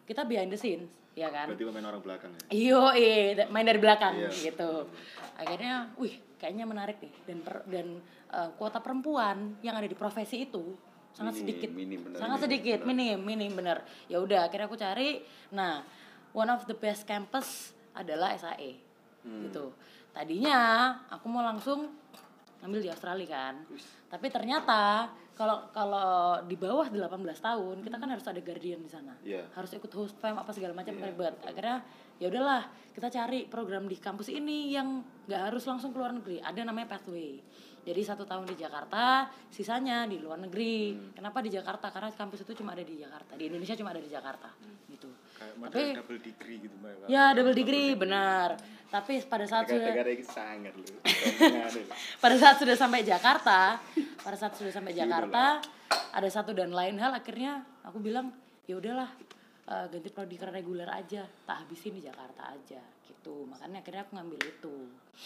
Kita 0.04 0.22
behind 0.22 0.48
the 0.48 0.56
scenes 0.56 0.86
ya 1.12 1.26
kan? 1.28 1.50
Berarti 1.50 1.64
pemain 1.64 1.86
orang 1.86 1.98
belakang 2.00 2.30
ya. 2.30 2.40
iyo 2.48 2.82
eh 2.92 3.34
main 3.48 3.66
dari 3.66 3.76
belakang 3.76 4.14
Iya. 4.16 4.30
gitu. 4.30 4.86
Akhirnya 5.34 5.90
wih 5.94 6.14
kayaknya 6.36 6.64
menarik 6.64 6.96
nih. 6.98 7.12
Dan 7.24 7.38
per- 7.42 7.66
dan 7.66 7.86
eh, 8.28 8.48
kuota 8.54 8.78
perempuan 8.78 9.58
yang 9.60 9.74
ada 9.74 9.84
di 9.84 9.94
profesi 9.94 10.44
itu 10.44 10.78
sangat 11.10 11.34
Minim, 11.34 11.42
sedikit. 11.42 11.70
minim, 11.72 12.00
bener. 12.00 12.18
sangat 12.20 12.38
sedikit 12.40 12.78
minim 12.84 13.18
minim 13.18 13.50
bener 13.50 13.80
ya 14.06 14.20
udah 14.20 14.46
akhirnya 14.46 14.70
aku 14.70 14.78
cari. 14.78 15.18
Nah 15.50 15.82
one 16.30 16.46
of 16.48 16.62
the 16.64 16.76
best 16.76 17.02
campus 17.02 17.72
adalah 17.90 18.30
SAE 18.32 18.78
gitu. 19.26 19.74
Tadinya 20.14 20.58
aku 21.10 21.26
mau 21.26 21.42
langsung 21.42 21.90
ngambil 22.58 22.80
di 22.80 22.88
Australia 22.88 23.26
kan. 23.28 23.54
Tapi 24.06 24.26
ternyata 24.28 25.10
kalau 25.38 25.70
kalau 25.70 26.42
di 26.50 26.58
bawah 26.58 26.90
18 26.90 27.14
tahun 27.38 27.76
kita 27.86 27.96
kan 28.02 28.10
harus 28.10 28.26
ada 28.26 28.42
guardian 28.42 28.82
di 28.82 28.90
sana. 28.90 29.14
Iya. 29.22 29.46
harus 29.54 29.70
ikut 29.70 29.86
host 29.94 30.18
fam 30.18 30.34
apa 30.34 30.50
segala 30.50 30.74
macam 30.74 30.98
ribet. 30.98 31.38
Akhirnya 31.46 31.86
ya 32.18 32.26
udahlah 32.26 32.66
kita 32.90 33.06
cari 33.06 33.46
program 33.46 33.86
di 33.86 33.94
kampus 33.94 34.34
ini 34.34 34.74
yang 34.74 34.98
nggak 35.30 35.54
harus 35.54 35.62
langsung 35.70 35.94
ke 35.94 35.98
luar 36.02 36.10
negeri. 36.10 36.42
Ada 36.42 36.66
namanya 36.66 36.98
pathway 36.98 37.38
jadi 37.88 38.04
satu 38.04 38.28
tahun 38.28 38.44
di 38.44 38.60
Jakarta 38.60 39.32
sisanya 39.48 40.04
di 40.04 40.20
luar 40.20 40.36
negeri. 40.36 40.92
Kenapa 41.16 41.40
di 41.40 41.48
Jakarta? 41.48 41.88
Karena 41.88 42.12
kampus 42.12 42.44
itu 42.44 42.52
cuma 42.60 42.76
ada 42.76 42.84
di 42.84 43.00
Jakarta. 43.00 43.32
Di 43.32 43.48
Indonesia 43.48 43.72
cuma 43.80 43.96
ada 43.96 44.02
di 44.04 44.12
Jakarta 44.12 44.52
gitu. 44.92 45.08
Kayak 45.40 45.54
tapi 45.72 45.82
double 45.96 46.20
degree 46.20 46.56
gitu 46.60 46.74
mbak 46.76 47.08
ya 47.08 47.32
double 47.32 47.56
degree 47.56 47.96
benar. 47.96 48.60
Tapi 48.88 49.24
pada 49.24 49.44
saat 49.48 49.68
sudah 49.68 49.88
Negara 49.92 50.10
ini 50.12 50.24
sangat 50.24 50.72
lu. 50.76 50.84
pada 52.24 52.36
saat 52.36 52.56
sudah 52.60 52.76
sampai 52.76 53.00
Jakarta 53.04 53.80
pada 54.20 54.36
saat 54.36 54.52
sudah 54.56 54.72
sampai 54.72 54.92
Jakarta 54.92 55.64
ada 55.88 56.28
satu 56.28 56.52
dan 56.52 56.68
lain 56.72 57.00
hal 57.00 57.16
akhirnya 57.16 57.64
aku 57.80 58.00
bilang 58.04 58.32
ya 58.68 58.76
udahlah 58.76 59.08
eh, 59.68 59.86
ganti 59.86 60.08
prodi 60.08 60.34
ke 60.34 60.48
reguler 60.48 60.88
aja 60.88 61.22
tak 61.44 61.56
habisin 61.62 61.92
di 61.92 62.02
Jakarta 62.02 62.50
aja 62.50 62.80
gitu. 63.04 63.44
Makanya 63.44 63.78
akhirnya 63.78 64.02
aku 64.02 64.12
ngambil 64.16 64.40
itu. 64.42 64.74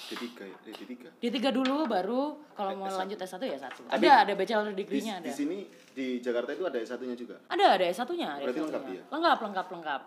D3 0.09 0.25
ya, 0.41 0.57
eh, 0.65 0.75
D3. 0.75 0.93
di 1.21 1.29
tiga 1.29 1.51
dulu 1.51 1.85
baru 1.85 2.23
kalau 2.57 2.73
mau 2.75 2.89
lanjut 2.89 3.15
S1 3.15 3.45
ya 3.45 3.59
satu. 3.61 3.85
Tapi 3.85 4.03
ada 4.03 4.25
ada 4.25 4.33
bachelor 4.33 4.73
degree-nya 4.73 5.21
ada. 5.21 5.29
di 5.29 5.33
sini 5.33 5.59
di 5.93 6.17
Jakarta 6.19 6.51
itu 6.51 6.65
ada 6.65 6.79
S1-nya 6.81 7.13
juga. 7.13 7.37
ada 7.47 7.77
ada 7.77 7.85
S1-nya 7.85 8.29
ada 8.33 8.43
Berarti 8.43 8.61
lengkap 8.63 8.83
S1-nya. 8.83 8.97
ya? 8.97 9.05
lengkap 9.13 9.39
lengkap 9.45 9.67
lengkap. 9.69 10.03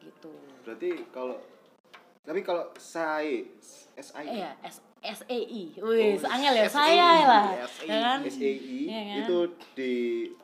Gitu. 0.00 0.32
Berarti 0.62 0.90
kalau 1.08 1.36
tapi 2.20 2.40
kalau 2.40 2.64
SAE, 2.74 3.52
SAE, 3.94 4.32
iya 4.32 4.52
S 4.60 4.80
SAI 5.00 5.76
wih 5.76 6.16
Oh, 6.16 6.28
angel 6.30 6.54
ya 6.54 6.64
SAI, 6.64 6.72
saya 6.72 7.08
lah. 7.24 7.44
SAI. 7.64 7.88
ya 7.88 7.96
kan? 8.02 8.18
SAE 8.24 8.52
Iya 8.84 9.00
kan? 9.02 9.16
itu 9.20 9.36
di 9.72 9.92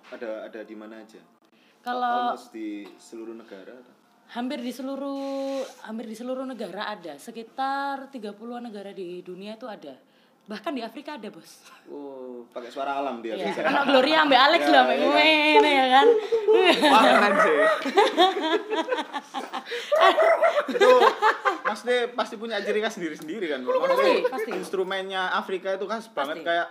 ada 0.09 0.31
ada 0.45 0.61
di 0.61 0.75
mana 0.75 1.01
aja? 1.01 1.21
Kalau 1.81 2.37
di 2.49 2.69
seluruh 2.97 3.35
negara. 3.35 3.73
hampir 4.29 4.59
di 4.59 4.71
seluruh 4.71 5.59
hampir 5.83 6.05
di 6.05 6.15
seluruh 6.15 6.45
negara 6.45 6.87
ada 6.89 7.17
sekitar 7.17 8.09
30-an 8.09 8.63
negara 8.63 8.91
di 8.91 9.21
dunia 9.21 9.55
itu 9.55 9.65
ada 9.65 9.97
bahkan 10.43 10.71
di 10.71 10.81
Afrika 10.81 11.15
ada 11.15 11.29
bos 11.29 11.63
Oh, 11.87 12.47
pakai 12.49 12.69
suara 12.69 12.95
alam 12.97 13.19
dia 13.19 13.35
bisa. 13.35 13.61
anak 13.61 13.87
Gloria 13.87 14.23
ambil 14.23 14.39
Alex 14.41 14.61
Ya, 14.61 14.69
loh 14.69 14.81
ambil 14.85 14.97
ya. 14.97 15.05
gue 15.05 15.31
ya 15.69 15.87
kan 15.91 16.07
Wah 16.85 17.03
keren 17.03 17.35
sih. 17.37 17.59
itu 20.71 20.91
maksudnya 21.63 21.99
pasti 22.13 22.35
punya 22.37 22.57
ciri 22.59 22.81
khas 22.81 22.95
sendiri-sendiri 22.95 23.47
kan. 23.49 23.61
Pasti, 23.63 24.11
pasti. 24.27 24.51
instrumennya 24.53 25.31
Afrika 25.33 25.73
itu 25.73 25.87
khas 25.87 26.07
banget 26.09 26.37
Pasti. 26.37 26.47
kayak 26.47 26.67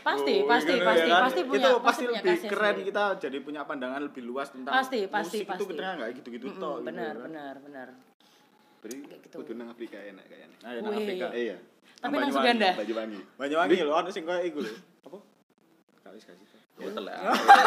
Pasti, 0.00 0.34
Oh, 0.36 0.46
pasti, 0.46 0.72
gitu 0.72 0.84
pasti, 0.84 1.06
kan? 1.06 1.20
pasti 1.22 1.40
punya- 1.42 1.58
itu 1.58 1.70
pasti 1.70 1.84
pasti 1.84 2.02
punya 2.04 2.20
lebih 2.20 2.38
keren 2.46 2.72
sendiri. 2.72 2.88
kita 2.88 3.04
jadi 3.18 3.38
punya 3.40 3.60
pandangan 3.62 4.00
lebih 4.02 4.22
luas 4.24 4.48
tentang 4.48 4.72
Pasti, 4.72 5.00
pasti, 5.04 5.36
musik 5.36 5.44
itu 5.44 5.52
pasti. 5.58 5.64
kita 5.70 5.90
nggak 5.94 6.10
gitu-gitu 6.16 6.46
Mm-mm, 6.48 6.58
toh 6.58 6.74
gitu 6.76 6.86
benar 6.86 7.12
kan. 7.12 7.24
benar 7.24 7.54
benar 7.60 7.88
Berarti 8.78 8.96
Kayak 9.00 9.20
gitu. 9.20 9.36
kudu 9.36 9.52
nang 9.54 9.68
Afrika 9.68 9.98
enak 9.98 10.24
kayaknya. 10.24 10.56
Nah, 10.56 10.70
ya, 10.70 10.80
nang. 10.80 10.94
Afrika. 10.94 11.26
Iya. 11.32 11.56
tapi 11.98 12.14
nang 12.14 12.30
Suganda 12.30 12.68
Banyuwangi. 12.72 13.20
Banyuwangi 13.34 13.76
loh, 13.82 13.94
ono 13.96 14.08
sing 14.08 14.22
koyo 14.22 14.38
iku 14.40 14.58
lho. 14.60 14.72
Apa? 15.02 15.18
Kawis 16.00 16.22
kasih. 16.24 16.46
Betul 16.78 17.04
ya. 17.04 17.18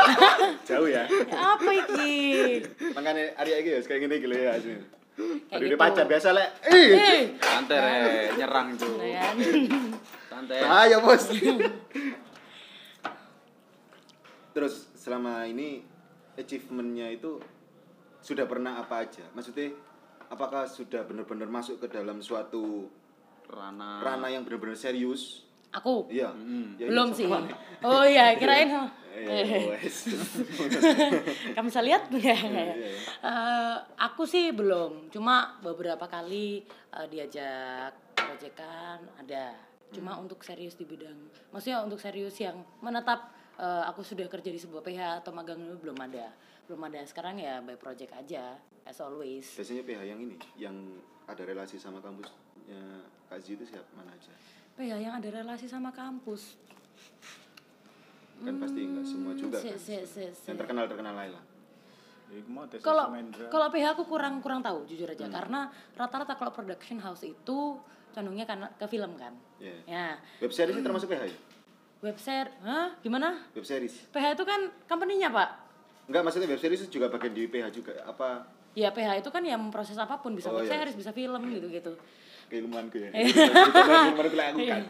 Jauh 0.72 0.88
ya. 0.88 1.04
apa 1.30 1.68
iki 1.70 2.10
Makanya 2.90 3.36
Arya 3.36 3.56
iki 3.58 3.70
ya 3.70 3.80
kayak 3.82 4.00
ngene 4.00 4.16
iki 4.16 4.28
lho 4.28 4.38
ya. 4.40 4.52
asli. 4.56 4.72
Kayak 4.72 5.52
Aduh, 5.52 5.60
gitu. 5.60 5.68
ini 5.68 5.76
pacar 5.76 6.06
biasa 6.08 6.28
lek. 6.32 6.50
Eh, 6.64 7.36
Santai 7.38 8.32
nyerang 8.34 8.68
itu. 8.72 8.88
ya 10.42 10.44
Santai. 10.44 10.62
bahaya, 10.66 10.98
Bos. 11.00 11.24
Terus 14.56 14.90
selama 14.98 15.46
ini 15.48 15.86
achievementnya 16.36 17.08
itu 17.14 17.40
sudah 18.20 18.46
pernah 18.50 18.82
apa 18.82 19.08
aja? 19.08 19.24
Maksudnya 19.32 19.72
apakah 20.28 20.68
sudah 20.68 21.08
benar-benar 21.08 21.48
masuk 21.48 21.80
ke 21.80 21.88
dalam 21.88 22.20
suatu 22.20 22.92
Rana. 23.48 24.04
ranah 24.04 24.30
yang 24.32 24.44
benar-benar 24.44 24.76
serius? 24.76 25.48
aku 25.72 26.04
Iya. 26.12 26.36
Ya, 26.76 26.92
belum 26.92 27.16
sih 27.16 27.32
nih. 27.32 27.56
oh 27.88 28.04
iya 28.04 28.36
kirain 28.36 28.68
wes. 29.72 30.08
kamu 31.56 31.68
bisa 31.68 31.82
lihat 31.84 32.08
iya. 32.12 32.36
Eh, 33.24 33.76
aku 34.00 34.24
sih 34.28 34.52
belum 34.52 35.08
cuma 35.12 35.56
beberapa 35.64 36.08
kali 36.12 36.64
eh, 36.92 37.08
diajak 37.08 37.96
proyekan 38.16 39.00
ada 39.20 39.56
cuma 39.92 40.16
Hmm. 40.16 40.24
untuk 40.24 40.40
serius 40.42 40.74
di 40.74 40.84
bidang 40.84 41.18
maksudnya 41.52 41.84
untuk 41.84 42.00
serius 42.00 42.36
yang 42.36 42.60
menetap 42.80 43.28
eh, 43.56 43.84
aku 43.86 44.02
sudah 44.02 44.26
kerja 44.26 44.48
di 44.48 44.58
sebuah 44.58 44.82
PH 44.82 45.02
atau 45.22 45.32
magang 45.32 45.60
dulu 45.60 45.78
belum 45.86 45.98
ada 46.02 46.32
belum 46.66 46.82
ada 46.88 47.04
sekarang 47.04 47.38
ya 47.38 47.60
by 47.60 47.76
project 47.76 48.16
aja 48.16 48.56
as 48.82 48.98
always 48.98 49.46
Biasanya 49.54 49.84
PH 49.84 50.02
yang 50.08 50.20
ini, 50.20 50.36
yang 50.56 50.76
ada 51.28 51.44
relasi 51.44 51.76
sama 51.76 52.00
kampusnya 52.00 52.82
Kak 53.28 53.40
itu 53.42 53.64
siapa 53.64 53.88
mana 53.94 54.12
aja? 54.12 54.32
PH 54.74 54.94
yang 54.98 55.14
ada 55.14 55.30
relasi 55.30 55.68
sama 55.68 55.92
kampus 55.92 56.56
Kan 58.42 58.58
pasti 58.58 58.80
enggak 58.82 59.06
semua 59.06 59.34
juga 59.38 59.58
si, 59.62 59.70
kan. 59.70 59.78
si, 59.78 59.96
si, 60.02 60.24
si. 60.34 60.46
Yang 60.50 60.66
terkenal-terkenal 60.66 61.14
lain 61.14 61.32
lah. 61.38 61.46
Tes 62.72 62.80
kalau 62.80 63.12
kalau 63.52 63.68
PH 63.70 63.86
aku 63.94 64.04
kurang 64.08 64.40
kurang 64.40 64.64
tahu 64.64 64.88
jujur 64.88 65.06
aja 65.06 65.28
Hmm. 65.28 65.36
karena 65.36 65.62
rata-rata 65.94 66.34
kalau 66.34 66.50
production 66.50 66.98
house 66.98 67.22
itu 67.22 67.76
condongnya 68.12 68.44
karena 68.44 68.68
ke 68.72 68.86
film 68.86 69.16
kan 69.16 69.34
Iya. 69.58 69.76
ya 69.86 70.08
Web 70.40 70.52
series 70.52 70.74
itu 70.74 70.82
termasuk 70.82 71.08
PH 71.08 71.24
ya? 71.26 71.38
web 72.02 72.18
series 72.18 72.54
hah 72.62 72.90
gimana 73.00 73.38
Web 73.52 73.62
series. 73.62 73.94
PH 74.10 74.26
itu 74.34 74.44
kan 74.44 74.60
company-nya 74.86 75.30
pak 75.30 75.50
Enggak, 76.06 76.22
maksudnya 76.24 76.48
web 76.48 76.60
series 76.60 76.82
juga 76.86 77.08
bagian 77.08 77.32
di 77.32 77.46
PH 77.46 77.66
juga. 77.72 77.94
Apa 78.04 78.44
ya 78.72 78.90
PH 78.90 79.20
itu 79.20 79.30
kan 79.30 79.40
yang 79.42 79.62
memproses 79.62 79.96
apa 79.96 80.18
pun 80.18 80.34
bisa 80.34 80.48
Oh, 80.48 80.58
web 80.58 80.66
iya. 80.66 80.76
series 80.76 80.96
bisa 80.96 81.12
film 81.12 81.40
gitu 81.48 81.68
gitu 81.68 81.94
keilmuanku 82.48 83.00
ya? 83.00 83.10
Iya. 83.16 84.84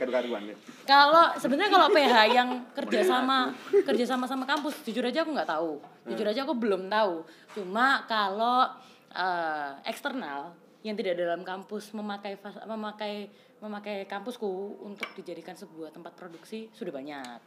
Kalau 0.84 1.26
sebenarnya 1.38 1.70
kalau 1.70 1.88
PH 1.94 2.16
yang 2.28 2.50
kerja 2.74 3.00
sama 3.06 3.54
kerja 3.86 4.06
sama 4.08 4.26
sama 4.26 4.46
kampus, 4.46 4.82
jujur 4.82 5.06
aja 5.06 5.22
aku 5.22 5.32
nggak 5.32 5.46
tahu. 5.46 5.78
Jujur 6.08 6.26
aja 6.26 6.42
aku 6.42 6.54
belum 6.58 6.90
tahu. 6.90 7.22
Cuma 7.54 8.02
kalau 8.06 8.66
eh, 9.12 9.70
eksternal 9.86 10.56
yang 10.82 10.96
tidak 10.96 11.14
dalam 11.16 11.42
kampus 11.42 11.92
memakai 11.92 12.36
memakai 12.66 13.30
memakai 13.58 13.96
kampusku 14.06 14.50
untuk 14.82 15.06
dijadikan 15.14 15.54
sebuah 15.54 15.90
tempat 15.90 16.14
produksi 16.14 16.70
sudah 16.72 16.90
banyak. 16.90 17.38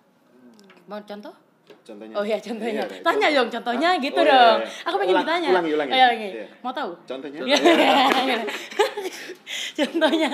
Mau 0.86 1.00
contoh? 1.00 1.34
Contohnya. 1.64 2.12
Oh 2.14 2.22
iya 2.22 2.36
contohnya. 2.38 2.84
Iya, 2.84 2.92
iya. 2.92 3.00
Tanya 3.00 3.26
dong 3.32 3.48
contohnya 3.48 3.90
gitu 3.96 4.14
Oh, 4.14 4.22
iya, 4.22 4.36
dong. 4.36 4.58
iya. 4.60 4.84
Aku 4.84 4.94
pengen 4.94 5.14
Ulang- 5.16 5.24
ditanya. 5.24 5.48
ulangi, 5.50 5.70
ulangi. 5.72 5.90
Oh, 5.90 5.96
iya, 5.96 6.06
ulangi. 6.06 6.28
Iya. 6.30 6.46
Mau 6.60 6.72
tahu? 6.72 6.90
Contohnya. 7.02 7.38
Iya. 7.40 7.56
Contohnya, 9.74 10.30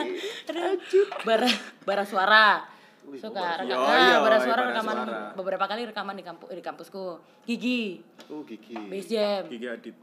aduh, 0.47 1.07
bara 1.23 1.51
bara 1.83 2.05
suara. 2.05 2.67
Suka 3.11 3.59
rekaman, 3.59 3.75
Oh, 3.81 3.97
iya, 3.97 4.17
bara 4.21 4.37
iya, 4.37 4.45
suara 4.45 4.61
bara 4.61 4.71
rekaman 4.71 4.97
suara. 5.01 5.21
beberapa 5.35 5.65
kali 5.67 5.83
rekaman 5.85 6.15
di 6.15 6.23
kampus 6.23 6.49
di 6.49 6.63
kampusku. 6.63 7.05
Gigi, 7.43 7.99
Oh, 8.29 8.45
Gigi. 8.45 8.77
Bass 8.77 9.07
Jam. 9.09 9.43
Gigi 9.49 9.67
Adit. 9.67 9.97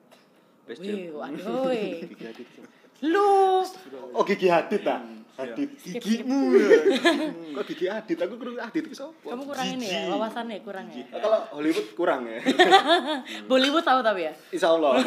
Wih, 0.68 0.76
Jam. 0.76 1.16
waduh. 1.16 1.72
Gigi 2.04 2.26
Hadid. 2.26 2.48
Lu 3.06 3.62
Oh, 4.14 4.24
Gigi 4.26 4.50
Hadid 4.50 4.82
ah. 4.88 5.02
Hadid. 5.38 5.70
Gigimu. 5.78 6.50
ya. 6.58 6.82
Kok 7.56 7.64
Gigi 7.70 7.86
Hadid? 7.86 8.18
Aku 8.18 8.42
kurang 8.42 8.58
Hadid 8.58 8.90
itu 8.90 8.98
siapa? 8.98 9.14
kamu 9.22 9.44
kurang 9.46 9.68
ini 9.78 9.86
ya, 9.86 10.02
wawasannya 10.10 10.58
kurang 10.66 10.86
ya. 10.90 11.06
Oh, 11.14 11.20
Kalau 11.22 11.40
Hollywood 11.54 11.88
kurang 11.94 12.22
ya. 12.26 12.42
Bollywood 13.50 13.86
tahu 13.86 14.02
tapi 14.02 14.26
ya. 14.26 14.34
Insya 14.50 14.74
Allah. 14.74 14.98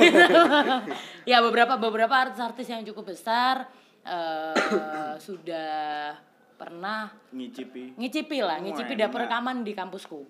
ya 1.31 1.43
beberapa 1.43 1.75
beberapa 1.77 2.15
artis-artis 2.15 2.71
yang 2.71 2.87
cukup 2.87 3.11
besar 3.11 3.67
eh, 4.07 5.15
sudah 5.27 6.15
pernah 6.55 7.11
Ngicipi. 7.35 7.99
ngicipi 7.99 8.39
lah, 8.39 8.61
ngicipi 8.61 8.95
Wah, 8.95 9.01
dapur 9.03 9.21
rekaman 9.25 9.65
di 9.65 9.73
kampusku. 9.73 10.21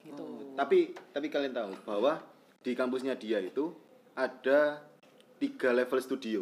Gitu. 0.00 0.56
tapi 0.56 0.96
tapi 1.12 1.28
kalian 1.28 1.52
tahu 1.52 1.70
bahwa 1.84 2.24
di 2.64 2.72
kampusnya 2.72 3.14
dia 3.14 3.36
itu 3.38 3.68
ada 4.16 4.80
tiga 5.36 5.70
level 5.70 6.00
studio. 6.00 6.40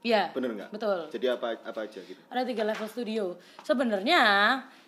Iya. 0.00 0.32
Bener 0.32 0.56
nggak? 0.56 0.70
Betul. 0.72 0.98
Jadi 1.12 1.26
apa 1.28 1.60
apa 1.60 1.80
aja 1.84 2.00
gitu? 2.00 2.20
Ada 2.32 2.42
tiga 2.48 2.62
level 2.64 2.88
studio. 2.88 3.24
Sebenarnya 3.60 4.22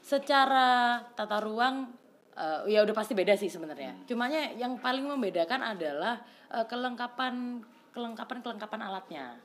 secara 0.00 1.00
tata 1.12 1.38
ruang 1.44 1.92
eh, 2.32 2.72
ya 2.72 2.80
udah 2.80 2.96
pasti 2.96 3.12
beda 3.12 3.36
sih 3.36 3.52
sebenarnya. 3.52 4.08
Cumanya 4.08 4.56
yang 4.56 4.80
paling 4.80 5.04
membedakan 5.04 5.76
adalah 5.76 6.20
eh, 6.48 6.64
kelengkapan 6.64 7.60
kelengkapan 7.92 8.40
kelengkapan 8.40 8.80
alatnya. 8.88 9.36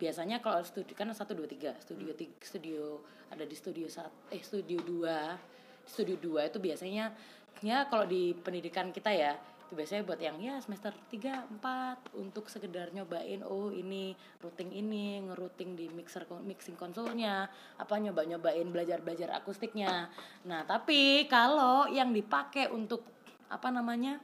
Biasanya 0.00 0.42
kalau 0.42 0.64
studio 0.64 0.96
kan 0.96 1.12
satu 1.12 1.36
dua 1.36 1.46
tiga 1.46 1.76
studio 1.78 2.10
tiga, 2.16 2.34
studio 2.42 3.04
ada 3.30 3.46
di 3.46 3.54
studio 3.54 3.86
sat 3.86 4.10
eh 4.34 4.42
studio 4.42 4.82
dua 4.82 5.38
studio 5.86 6.18
dua 6.18 6.50
itu 6.50 6.58
biasanya 6.58 7.14
ya 7.62 7.86
kalau 7.86 8.08
di 8.08 8.34
pendidikan 8.34 8.90
kita 8.90 9.14
ya 9.14 9.38
itu 9.70 9.78
biasanya 9.78 10.02
buat 10.02 10.18
yang 10.18 10.42
ya 10.42 10.58
semester 10.58 10.90
3, 10.90 11.62
4 11.62 12.18
untuk 12.18 12.50
sekedar 12.50 12.90
nyobain 12.90 13.38
oh 13.46 13.70
ini 13.70 14.18
routing 14.42 14.74
ini 14.74 15.22
ngerouting 15.22 15.78
di 15.78 15.86
mixer 15.94 16.26
mixing 16.42 16.74
konsolnya 16.74 17.46
apa 17.78 17.94
nyoba 18.02 18.26
nyobain 18.26 18.66
belajar 18.66 18.98
belajar 18.98 19.30
akustiknya. 19.38 20.10
Nah 20.42 20.66
tapi 20.66 21.30
kalau 21.30 21.86
yang 21.86 22.10
dipakai 22.10 22.66
untuk 22.66 23.06
apa 23.46 23.70
namanya 23.70 24.18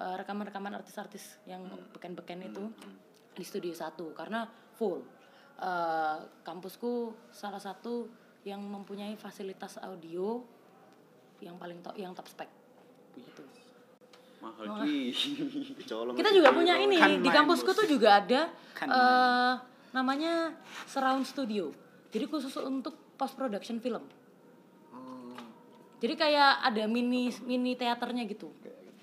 eh, 0.00 0.14
rekaman-rekaman 0.16 0.72
artis-artis 0.80 1.36
yang 1.44 1.60
beken-beken 1.92 2.40
itu 2.40 2.72
di 3.36 3.44
studio 3.44 3.76
satu 3.76 4.16
karena 4.16 4.48
full. 4.80 5.04
Eh, 5.60 6.18
kampusku 6.40 7.12
salah 7.28 7.60
satu 7.60 8.08
yang 8.48 8.64
mempunyai 8.64 9.12
fasilitas 9.20 9.76
audio 9.76 10.40
yang 11.44 11.60
paling 11.60 11.84
top 11.84 12.00
yang 12.00 12.16
top 12.16 12.24
spek 12.32 12.48
gitu. 13.20 13.44
Mahal 14.40 14.64
ki. 14.84 15.12
Colong 15.90 16.14
Kita 16.16 16.30
aja. 16.32 16.36
juga 16.36 16.48
punya 16.56 16.74
ini 16.80 16.96
Kan 16.96 17.20
di 17.20 17.28
kampusku 17.28 17.70
tuh 17.76 17.84
juga 17.84 18.24
ada 18.24 18.48
Kan 18.72 18.88
eh, 18.88 19.52
namanya 19.92 20.56
surround 20.88 21.28
studio. 21.28 21.70
Jadi 22.10 22.24
khusus 22.26 22.56
untuk 22.58 22.96
post 23.14 23.36
production 23.36 23.78
film. 23.78 24.02
Jadi 26.00 26.14
kayak 26.16 26.64
ada 26.64 26.88
mini 26.88 27.28
mini 27.44 27.76
teaternya 27.76 28.24
gitu. 28.24 28.48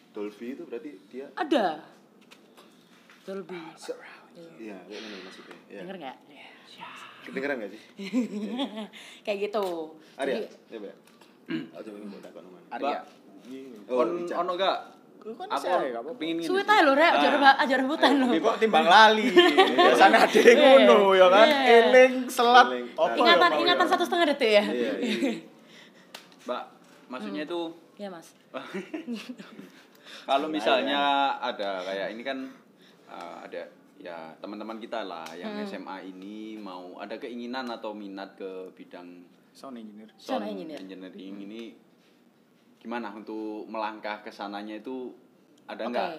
Dolby 0.10 0.58
itu 0.58 0.66
berarti 0.66 0.98
dia 1.14 1.30
Ada. 1.38 1.86
Dolby. 3.22 3.54
Iya, 4.58 4.78
kayak 4.90 5.02
mana 5.06 5.18
maksudnya? 5.22 5.58
Iya. 5.70 5.80
Denger 5.86 5.98
nggak? 6.02 6.18
Kedengeran 7.28 7.56
nggak 7.60 7.72
sih? 7.76 7.82
kayak 9.28 9.38
gitu. 9.52 9.66
Arya, 10.16 10.48
Jadi- 10.48 10.50
coba. 10.72 10.92
Oh, 11.76 11.82
coba 11.84 11.96
ini 12.00 12.08
mau 12.08 12.20
takon 12.24 12.42
nomor. 12.48 12.62
Arya. 12.72 13.00
Oh, 13.88 14.04
ono 14.16 14.52
gak? 14.56 14.78
Kan 15.18 15.48
Aku 15.50 15.60
saya, 15.60 15.78
nggak 15.90 16.02
apa-apa. 16.02 16.20
pingin 16.20 16.36
ini 16.38 16.44
Suwe 16.44 16.62
tae 16.62 16.82
lho 16.82 16.94
rek, 16.94 17.12
ajar 17.14 17.34
ajar 17.58 17.78
rebutan 17.80 18.12
lho. 18.18 18.28
Kok 18.38 18.56
timbang 18.58 18.86
lali. 18.86 19.28
Biasanya 19.30 20.20
ada 20.24 20.40
yang 20.40 20.60
ngono 20.60 21.00
ya 21.14 21.28
kan. 21.28 21.48
Iya. 21.48 21.76
Eling 21.78 22.14
selat. 22.28 22.68
Ya, 22.70 23.06
Ingatan 23.14 23.52
ingatan 23.58 23.86
ya? 23.86 23.92
satu 23.92 24.04
setengah 24.04 24.26
detik 24.30 24.52
ya. 24.54 24.64
Iya, 24.64 24.92
iya. 25.00 25.32
Mbak, 26.44 26.64
maksudnya 27.08 27.44
Hmm. 27.44 27.50
itu 27.50 27.62
Iya 27.98 28.10
mas. 28.10 28.28
kalau 30.24 30.48
misalnya 30.48 31.02
ada 31.38 31.82
kayak 31.82 32.08
ini 32.14 32.22
kan 32.22 32.38
uh, 33.06 33.42
ada 33.42 33.66
ya 33.98 34.38
teman-teman 34.38 34.78
kita 34.78 35.02
lah 35.02 35.26
yang 35.34 35.50
Hmm. 35.52 35.66
SMA 35.66 35.98
ini 36.06 36.56
mau 36.56 36.96
ada 36.98 37.18
keinginan 37.18 37.66
atau 37.68 37.92
minat 37.92 38.36
ke 38.36 38.70
bidang 38.72 39.26
Sound 39.50 39.74
engineer. 39.76 40.06
Sound 40.14 40.46
sound 40.46 40.46
engineer. 40.48 40.78
engineering 40.78 41.36
ini 41.42 41.62
gimana 42.88 43.12
untuk 43.12 43.68
melangkah 43.68 44.24
ke 44.24 44.32
sananya 44.32 44.80
itu 44.80 45.12
ada 45.68 45.84
Oke. 45.84 45.92
nggak 45.92 46.12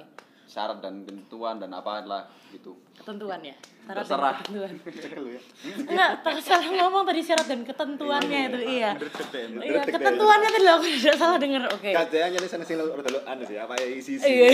syarat 0.44 0.84
dan 0.84 1.00
ketentuan 1.00 1.56
dan 1.56 1.72
apa 1.72 2.04
lah 2.04 2.28
gitu 2.52 2.76
Ketentuan 2.92 3.40
ya. 3.40 3.56
Syarat 3.56 3.88
dan 3.88 4.04
Terserah. 4.04 4.34
ketentuan. 4.36 4.72
Lu 5.24 5.30
ya. 5.32 5.42
Enggak, 5.64 6.10
tersalah 6.20 6.68
ngomong 6.68 7.04
tadi 7.08 7.20
syarat 7.24 7.46
dan 7.48 7.60
ketentuannya 7.64 8.40
itu 8.52 8.58
iya. 8.68 8.90
Deh. 9.00 9.44
Iya, 9.64 9.80
ketentuannya 9.88 10.48
tadi 10.52 10.66
aku 10.68 10.84
tidak 10.92 11.16
salah 11.16 11.38
dengar. 11.40 11.62
Oke. 11.72 11.88
Kajian 11.96 12.36
jadi 12.36 12.46
sana 12.48 12.64
sini 12.68 12.84
udah 12.84 13.12
lu 13.16 13.20
anu 13.24 13.42
sih 13.48 13.56
apa 13.56 13.72
ya 13.80 13.86
isi 13.88 14.20
isi. 14.20 14.28
Iya. 14.28 14.48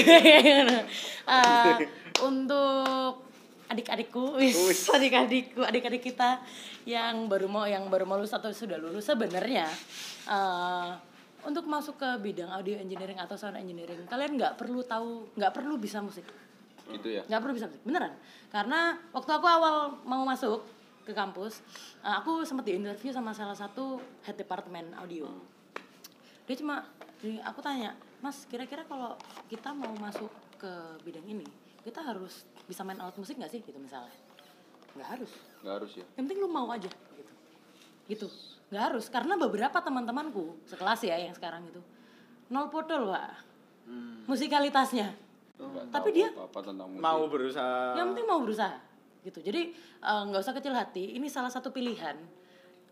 Eh, 1.26 1.74
untuk 2.22 3.26
adik-adikku, 3.66 4.38
wis, 4.38 4.86
adik-adikku, 4.86 5.66
adik-adik 5.66 6.14
kita 6.14 6.38
yang 6.86 7.26
baru 7.26 7.50
mau 7.50 7.66
yang 7.66 7.90
baru 7.90 8.06
mau 8.06 8.22
lulus 8.22 8.34
atau 8.34 8.54
sudah 8.54 8.78
lulus 8.78 9.02
sebenarnya 9.02 9.66
eh, 10.30 10.90
untuk 11.44 11.64
masuk 11.68 12.00
ke 12.00 12.08
bidang 12.20 12.48
audio 12.48 12.80
engineering 12.80 13.20
atau 13.20 13.36
sound 13.36 13.60
engineering 13.60 14.04
kalian 14.08 14.36
nggak 14.40 14.56
perlu 14.56 14.80
tahu 14.84 15.28
nggak 15.36 15.52
perlu 15.52 15.74
bisa 15.76 16.00
musik. 16.00 16.24
Itu 16.88 17.08
ya? 17.08 17.22
Nggak 17.24 17.40
perlu 17.40 17.54
bisa 17.56 17.66
musik 17.68 17.82
beneran. 17.84 18.12
Karena 18.52 18.96
waktu 19.12 19.30
aku 19.32 19.46
awal 19.48 19.96
mau 20.04 20.24
masuk 20.24 20.64
ke 21.04 21.12
kampus 21.12 21.60
eh, 22.00 22.14
aku 22.16 22.48
sempat 22.48 22.64
diinterview 22.64 23.12
sama 23.12 23.36
salah 23.36 23.56
satu 23.56 24.00
head 24.24 24.36
department 24.36 24.96
audio. 24.96 25.28
Dia 26.48 26.56
cuma 26.60 26.84
aku 27.44 27.60
tanya 27.64 27.96
mas 28.20 28.44
kira-kira 28.48 28.84
kalau 28.84 29.16
kita 29.48 29.72
mau 29.72 29.92
masuk 30.00 30.32
ke 30.56 30.72
bidang 31.04 31.24
ini 31.28 31.44
kita 31.84 32.00
harus 32.00 32.48
bisa 32.64 32.80
main 32.80 32.96
alat 32.96 33.16
musik 33.20 33.36
nggak 33.36 33.52
sih? 33.52 33.60
Gitu 33.60 33.76
misalnya. 33.76 34.16
Nggak 34.96 35.08
harus. 35.18 35.32
Nggak 35.60 35.74
harus 35.76 35.92
ya? 36.00 36.06
Yang 36.16 36.24
penting 36.24 36.38
lu 36.40 36.48
mau 36.48 36.68
aja 36.72 36.88
gitu 38.06 38.28
nggak 38.66 38.82
harus 38.84 39.06
karena 39.06 39.34
beberapa 39.34 39.78
teman-temanku 39.78 40.56
sekelas 40.64 41.00
ya 41.02 41.16
yang 41.18 41.32
sekarang 41.32 41.64
itu 41.64 41.80
nol 42.46 42.68
podol 42.68 43.08
pak 43.08 43.32
musikalitasnya 44.26 45.14
Nggak 45.54 45.86
Tapi 45.88 46.08
dia- 46.10 46.34
apa 46.34 46.60
musik. 46.66 46.98
Mau 46.98 47.30
berusaha. 47.30 47.94
yang 47.94 48.10
penting 48.10 48.26
mau 48.26 48.42
berusaha 48.42 48.74
gitu 49.22 49.38
jadi 49.40 49.70
eh, 50.02 50.22
nggak 50.26 50.42
usah 50.42 50.52
kecil 50.52 50.74
hati 50.74 51.14
ini 51.14 51.30
salah 51.30 51.46
satu 51.46 51.70
pilihan 51.70 52.18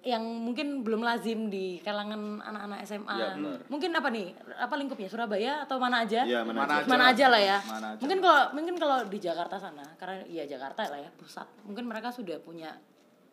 yang 0.03 0.22
mungkin 0.22 0.83
belum 0.83 0.98
lazim 1.01 1.46
di 1.46 1.79
kalangan 1.79 2.38
anak-anak 2.40 2.83
SMA. 2.83 3.18
Benar. 3.37 3.59
mungkin 3.66 3.90
apa 3.92 4.09
nih? 4.09 4.35
Apa 4.59 4.75
lingkupnya? 4.75 5.07
Surabaya 5.07 5.62
atau 5.62 5.79
mana 5.79 6.03
aja? 6.03 6.22
Iya, 6.22 6.42
mana 6.42 6.59
Mana 6.61 6.75
aja. 6.75 6.79
aja. 6.81 6.90
mana 6.90 7.05
aja 7.07 7.27
lah 7.29 7.38
ya. 7.40 7.59
Mana 7.62 7.87
aja. 7.94 8.01
Mungkin 8.03 8.18
kalau 8.18 8.42
mungkin 8.51 8.75
kalau 8.77 8.98
di 9.07 9.18
Jakarta 9.20 9.57
sana, 9.57 9.87
karena 9.94 10.27
ya 10.27 10.42
Jakarta 10.44 10.87
lah 10.87 10.98
ya 10.98 11.11
pusat, 11.12 11.46
mungkin 11.62 11.87
mereka 11.87 12.11
sudah 12.11 12.35
punya 12.40 12.75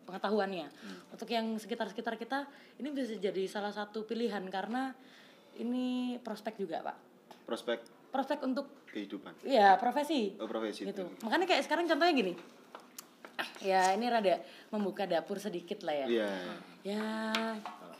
pengetahuannya. 0.09 0.67
Hmm. 0.67 0.97
Untuk 1.13 1.29
yang 1.29 1.45
sekitar-sekitar 1.55 2.17
kita, 2.17 2.49
ini 2.77 2.89
bisa 2.89 3.13
jadi 3.13 3.45
salah 3.45 3.69
satu 3.69 4.03
pilihan 4.03 4.41
karena 4.49 4.97
ini 5.55 6.17
prospek 6.19 6.57
juga 6.57 6.81
pak. 6.81 6.97
prospek 7.45 7.79
Prospek 8.09 8.41
untuk 8.41 8.65
kehidupan 8.89 9.37
ya 9.45 9.77
profesi. 9.77 10.33
oh, 10.37 10.49
profesi 10.49 10.81
gitu. 10.81 11.05
itu. 11.05 11.05
Makanya 11.21 11.45
kayak 11.45 11.61
sekarang 11.61 11.85
contohnya 11.85 12.09
gini. 12.11 12.33
Ya 13.61 13.93
ini 13.93 14.09
rada 14.09 14.41
membuka 14.69 15.05
dapur 15.05 15.37
sedikit 15.37 15.85
lah 15.85 15.93
ya. 15.93 16.07
iya 16.09 16.31
Ya, 16.79 17.05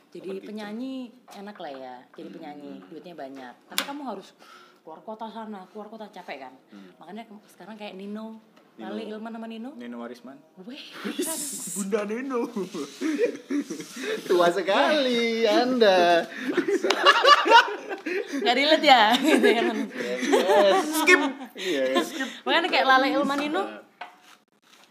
jadi 0.10 0.40
penyanyi 0.42 1.12
enak 1.30 1.58
lah 1.60 1.70
ya. 1.70 1.96
Jadi 2.16 2.30
penyanyi, 2.32 2.80
duitnya 2.88 3.14
banyak. 3.14 3.54
Tapi 3.68 3.82
kamu 3.84 4.02
harus 4.08 4.32
keluar 4.82 5.04
kota 5.04 5.28
sana, 5.28 5.68
keluar 5.70 5.92
kota 5.92 6.08
capek 6.08 6.48
kan. 6.48 6.54
Makanya 6.98 7.28
ke- 7.28 7.44
sekarang 7.52 7.76
kayak 7.76 7.94
Nino, 7.94 8.40
Lali 8.80 9.04
Ilman 9.12 9.32
sama 9.36 9.48
Nino. 9.52 9.76
Nino 9.76 10.00
Warisman. 10.00 10.40
Weh, 10.64 10.80
kan. 11.28 11.40
Bunda 11.76 12.02
Nino. 12.08 12.48
Tua 14.24 14.48
sekali 14.56 15.44
anda. 15.44 16.24
Gak 18.40 18.56
relate 18.56 18.86
ya? 18.88 19.12
Gitu 19.20 19.48
ya 19.52 19.62
kan. 19.68 19.78
skip. 21.04 21.20
Iya 21.60 21.84
Makanya 22.48 22.70
kayak 22.72 22.86
Lale 22.88 23.08
Ilman 23.20 23.40
Nino. 23.44 23.64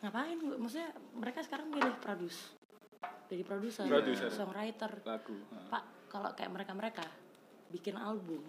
Ngapain? 0.05 0.37
Maksudnya 0.37 0.93
mereka 1.17 1.41
sekarang 1.43 1.73
milih 1.73 1.97
produce. 1.99 2.55
Jadi 3.29 3.43
produser, 3.45 3.85
Produser. 3.85 4.31
songwriter. 4.33 4.93
Lagu 5.05 5.37
Pak, 5.69 6.09
kalau 6.09 6.33
kayak 6.33 6.49
mereka-mereka 6.49 7.05
bikin 7.69 7.97
album, 8.01 8.41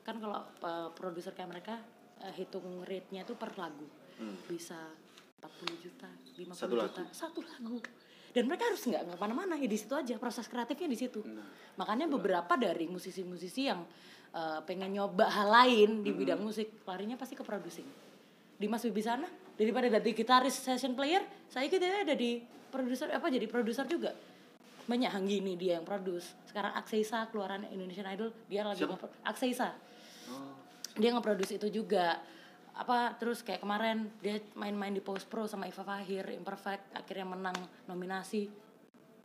kan 0.00 0.16
kalau 0.16 0.48
uh, 0.64 0.88
produser 0.96 1.36
kayak 1.36 1.52
mereka 1.52 1.76
uh, 2.24 2.32
hitung 2.32 2.64
rate-nya 2.88 3.28
itu 3.28 3.36
per 3.36 3.52
lagu. 3.60 3.84
Bisa 4.50 4.78
40 5.38 5.84
juta, 5.84 6.08
50 6.34 6.54
Satu 6.54 6.74
juta, 6.74 7.02
satu 7.14 7.40
lagu. 7.42 7.78
Dan 8.34 8.44
mereka 8.44 8.68
harus 8.68 8.82
nggak 8.84 9.02
ke 9.08 9.14
mana-mana 9.16 9.54
ya 9.56 9.66
di 9.66 9.78
situ 9.78 9.94
aja 9.96 10.14
proses 10.20 10.46
kreatifnya 10.46 10.88
di 10.90 10.98
situ. 10.98 11.24
Makanya 11.80 12.10
beberapa 12.10 12.54
dari 12.58 12.86
musisi-musisi 12.90 13.70
yang 13.70 13.80
uh, 14.34 14.60
pengen 14.66 14.94
nyoba 14.94 15.26
hal 15.26 15.48
lain 15.48 16.04
di 16.04 16.12
bidang 16.12 16.42
musik 16.42 16.84
larinya 16.84 17.16
pasti 17.16 17.38
ke 17.38 17.42
producing. 17.46 17.86
Di 18.58 18.66
Mas 18.66 18.82
Wibi 18.84 19.00
sana 19.00 19.26
daripada 19.54 19.86
jadi 19.88 20.10
gitaris 20.12 20.58
session 20.58 20.92
player, 20.98 21.22
saya 21.48 21.70
kira 21.70 22.04
ada 22.04 22.14
di 22.14 22.42
produser 22.68 23.08
apa 23.14 23.26
jadi 23.30 23.46
produser 23.48 23.86
juga. 23.88 24.12
Banyak 24.88 25.14
Hanggini 25.14 25.54
dia 25.56 25.80
yang 25.80 25.86
produce. 25.86 26.32
Sekarang 26.48 26.74
Akseisa 26.74 27.28
keluaran 27.32 27.64
Indonesian 27.70 28.08
Idol 28.12 28.34
dia 28.50 28.64
lagi 28.66 28.84
nge 28.84 28.98
Akseisa 29.24 29.72
dia 30.98 31.14
nge-produce 31.14 31.56
itu 31.56 31.68
juga 31.82 32.18
apa 32.78 33.18
terus 33.18 33.42
kayak 33.42 33.58
kemarin 33.58 34.06
dia 34.22 34.38
main-main 34.54 34.94
di 34.94 35.02
Post 35.02 35.26
Pro 35.26 35.50
sama 35.50 35.66
Iva 35.66 35.82
Fahir 35.82 36.30
Imperfect 36.30 36.94
akhirnya 36.94 37.26
menang 37.26 37.58
nominasi 37.90 38.46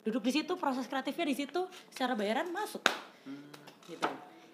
duduk 0.01 0.25
di 0.25 0.33
situ 0.33 0.57
proses 0.57 0.89
kreatifnya 0.89 1.29
di 1.29 1.37
situ 1.37 1.61
secara 1.93 2.17
bayaran 2.17 2.49
masuk 2.49 2.81
gitu 3.85 4.09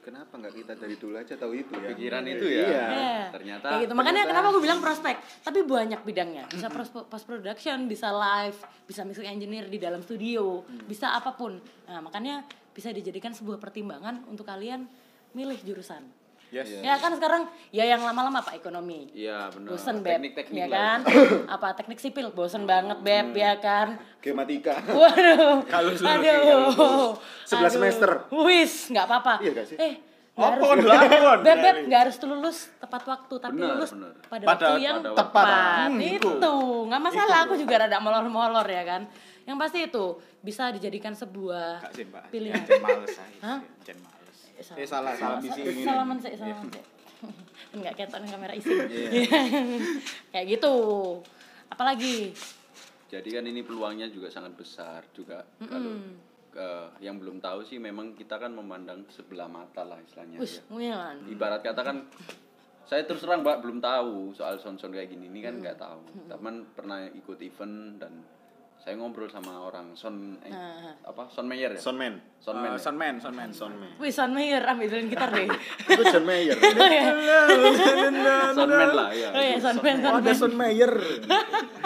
kenapa 0.10 0.42
nggak 0.42 0.54
kita 0.58 0.74
dari 0.76 0.96
dulu 0.98 1.16
aja 1.16 1.34
tahu 1.38 1.54
itu 1.54 1.74
ya 1.78 1.90
Pikiran 1.94 2.24
itu 2.26 2.46
ya. 2.50 2.66
Iya. 2.66 2.86
Iya. 2.90 3.24
Ternyata 3.30 3.68
Kayak 3.70 3.82
gitu. 3.86 3.94
Makanya 3.94 4.22
kenapa 4.26 4.48
aku 4.50 4.60
bilang 4.64 4.80
prospek. 4.82 5.16
Tapi 5.46 5.60
banyak 5.62 6.02
bidangnya. 6.02 6.44
Bisa 6.50 6.68
post 7.06 7.26
production, 7.30 7.86
bisa 7.86 8.10
live, 8.10 8.58
bisa 8.90 9.06
mixing 9.06 9.30
engineer 9.30 9.70
di 9.70 9.78
dalam 9.78 10.02
studio, 10.02 10.66
bisa 10.90 11.14
apa 11.14 11.38
pun. 11.38 11.62
Nah, 11.86 12.02
makanya 12.02 12.42
bisa 12.74 12.90
dijadikan 12.90 13.38
sebuah 13.38 13.62
pertimbangan 13.62 14.26
untuk 14.26 14.50
kalian 14.50 14.90
milih 15.38 15.62
jurusan. 15.62 16.02
Yes 16.50 16.68
Ya 16.80 16.96
kan 16.96 17.14
sekarang 17.14 17.42
ya 17.70 17.84
yang 17.84 18.02
lama-lama 18.02 18.40
Pak 18.40 18.56
ekonomi. 18.56 19.10
Iya 19.12 19.50
benar. 19.50 19.70
Bosen 19.72 20.00
beb, 20.00 20.18
Teknik-teknik 20.18 20.60
ya 20.60 20.66
lah. 20.66 20.78
kan? 20.78 21.00
Apa 21.56 21.68
teknik 21.74 21.98
sipil 21.98 22.30
bosen 22.30 22.64
banget 22.64 22.98
beb, 23.00 23.34
ya 23.34 23.58
kan? 23.58 24.02
Gematika 24.20 24.76
Waduh. 24.84 25.62
Kalau 25.72 25.92
Aduh. 25.92 27.14
Sebelas 27.44 27.72
semester. 27.72 28.10
Wis, 28.32 28.90
nggak 28.90 29.06
apa-apa. 29.06 29.34
Iya 29.40 29.64
sih? 29.64 29.76
Eh, 29.76 29.94
nggak 30.34 30.50
Apa 30.50 30.66
harus. 30.66 30.86
lakon? 30.86 31.38
Beb, 31.42 31.58
beb, 31.60 31.76
nggak 31.86 32.02
harus 32.04 32.16
lulus 32.22 32.58
tepat 32.78 33.04
waktu, 33.06 33.36
tapi 33.38 33.56
Benar, 33.56 33.70
lulus 33.76 33.92
benar. 33.92 34.14
pada, 34.24 34.44
Pada- 34.44 34.68
waktu 34.68 34.74
yang 34.80 34.98
pada 35.00 35.12
tepat. 35.16 35.46
waktu. 35.46 35.90
Hmm, 35.90 36.00
itu, 36.02 36.32
nggak 36.86 37.02
masalah. 37.02 37.38
Aku 37.44 37.54
juga 37.56 37.76
rada 37.80 37.98
molor-molor 37.98 38.66
ya 38.66 38.84
kan. 38.84 39.02
Yang 39.44 39.58
pasti 39.60 39.80
itu 39.84 40.06
bisa 40.40 40.70
dijadikan 40.70 41.12
sebuah 41.12 41.82
Kak 41.84 41.92
pilihan. 42.30 42.62
Jen 42.62 42.80
males 42.80 43.12
saya. 43.12 43.38
Hah? 43.42 43.60
Jen 43.82 43.98
males. 43.98 44.18
Eh, 44.60 44.76
Eh 44.76 44.88
salah, 44.88 45.16
salah 45.16 45.40
misi 45.40 45.62
ini. 45.64 45.82
Salaman 45.82 46.18
sih, 46.20 46.36
salaman 46.36 46.68
sih. 46.68 46.84
Enggak 47.76 47.94
ketok 47.96 48.28
kamera 48.28 48.54
isi. 48.54 48.72
Iya. 48.76 49.42
Kayak 50.32 50.46
gitu. 50.52 50.76
Apalagi? 51.70 52.36
Jadi 53.10 53.30
kan 53.32 53.44
ini 53.44 53.64
peluangnya 53.64 54.06
juga 54.06 54.30
sangat 54.30 54.54
besar 54.54 55.02
juga 55.12 55.42
kalau 55.58 55.98
eh, 56.54 56.88
yang 57.00 57.18
belum 57.18 57.40
tahu 57.40 57.64
sih 57.64 57.82
memang 57.82 58.14
kita 58.14 58.38
kan 58.38 58.52
memandang 58.52 59.02
sebelah 59.08 59.50
mata 59.50 59.82
lah 59.82 59.98
istilahnya 60.00 60.38
Wis, 60.38 60.62
ya. 60.72 61.18
Ibarat 61.26 61.64
kata 61.64 61.82
kan 61.82 62.06
saya 62.86 63.06
terus 63.06 63.22
terang 63.22 63.42
mbak 63.42 63.62
belum 63.62 63.78
tahu 63.80 64.34
soal 64.34 64.58
sound-sound 64.58 64.94
kayak 64.94 65.10
gini 65.10 65.26
ini 65.26 65.42
kan 65.42 65.58
Hmm. 65.58 65.62
nggak 65.62 65.78
tahu. 65.78 66.02
Teman 66.28 66.56
pernah 66.70 67.06
ikut 67.08 67.38
event 67.40 67.98
dan 67.98 68.14
saya 68.90 68.98
ngobrol 68.98 69.30
sama 69.30 69.54
orang 69.62 69.94
sound 69.94 70.42
eh, 70.42 70.50
Nah. 70.50 70.98
apa 71.06 71.30
sound 71.30 71.46
mayor 71.46 71.70
ya? 71.70 71.78
Soundman 71.78 72.18
Soundman. 72.42 72.66
Eh, 72.66 72.74
ya? 72.74 72.82
Soundman, 72.82 73.16
Soundman. 73.22 73.50
Soundman 73.54 73.92
Wih, 74.02 74.10
Son 74.10 74.34
Mayer 74.34 74.66
ambilin 74.66 75.06
gitar 75.06 75.30
deh. 75.30 75.46
itu 75.94 76.04
John 76.10 76.26
Mayer 76.26 76.58
Soundman 78.50 78.90
lah 78.90 79.10
ya. 79.22 79.30
Oh 79.30 79.38
iya, 79.38 79.58
Son 79.62 79.78
Mayer, 79.78 80.02
Oh, 80.04 80.18
ada 80.18 80.34
Sound 80.34 80.56
Mayer. 80.56 80.94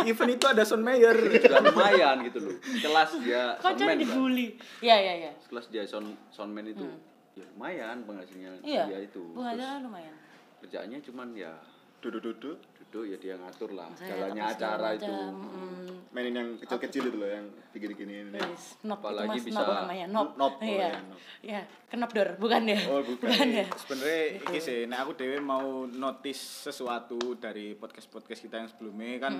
Event 0.05 0.31
itu 0.31 0.45
ada 0.47 0.63
Sound 0.63 0.79
Mayer. 0.81 1.17
Juga 1.19 1.59
lumayan 1.61 2.15
gitu 2.23 2.39
loh. 2.39 2.55
Kelas 2.61 3.11
dia 3.19 3.43
Kok 3.57 3.71
jadi 3.75 3.83
Mbak. 3.89 3.99
dibully? 3.99 4.47
Iya, 4.79 4.95
iya, 4.95 5.13
iya. 5.19 5.31
Kelas 5.43 5.67
dia 5.67 5.83
sound 5.83 6.07
soundman 6.29 6.63
itu 6.65 6.87
ya 7.33 7.43
lumayan 7.51 8.07
penghasilnya 8.07 8.63
Iya. 8.63 8.83
dia 8.87 8.99
itu. 9.03 9.35
Penghasilan 9.35 9.83
lumayan. 9.83 10.15
Kerjaannya 10.61 11.03
cuman 11.03 11.27
ya 11.35 11.51
duduk-duduk 11.99 12.55
duduk 12.93 13.09
ya 13.09 13.17
dia 13.17 13.33
ngatur 13.35 13.73
lah 13.73 13.89
jalannya 13.97 14.43
acara 14.45 14.93
itu. 14.93 15.09
mm, 15.09 16.13
mainin 16.13 16.33
yang 16.37 16.49
kecil-kecil 16.55 17.09
itu 17.09 17.17
loh 17.17 17.25
yang 17.25 17.45
begini-gini 17.73 18.13
ini 18.23 18.37
Wis, 18.37 18.77
knob 18.79 19.01
itu 19.01 19.09
Apalagi 19.09 19.29
mas 19.33 19.41
bisa- 19.41 19.57
knob 19.57 19.73
namanya 19.73 20.05
oh 20.05 20.53
iya. 20.61 20.69
iya, 20.69 20.89
knob. 20.93 21.17
Iya, 21.41 21.61
kenop 21.89 22.09
dor, 22.11 22.29
bukan 22.37 22.61
ya? 22.63 22.79
Oh, 22.87 23.01
bukan. 23.01 23.45
ya. 23.49 23.65
Sebenarnya 23.75 24.21
iki 24.37 24.57
sih, 24.57 24.85
nek 24.85 24.99
aku 25.01 25.11
dewe 25.15 25.41
mau 25.41 25.65
notice 25.83 26.39
sesuatu 26.63 27.17
dari 27.35 27.73
podcast-podcast 27.73 28.39
kita 28.39 28.55
yang 28.55 28.69
sebelumnya 28.69 29.17
kan 29.19 29.33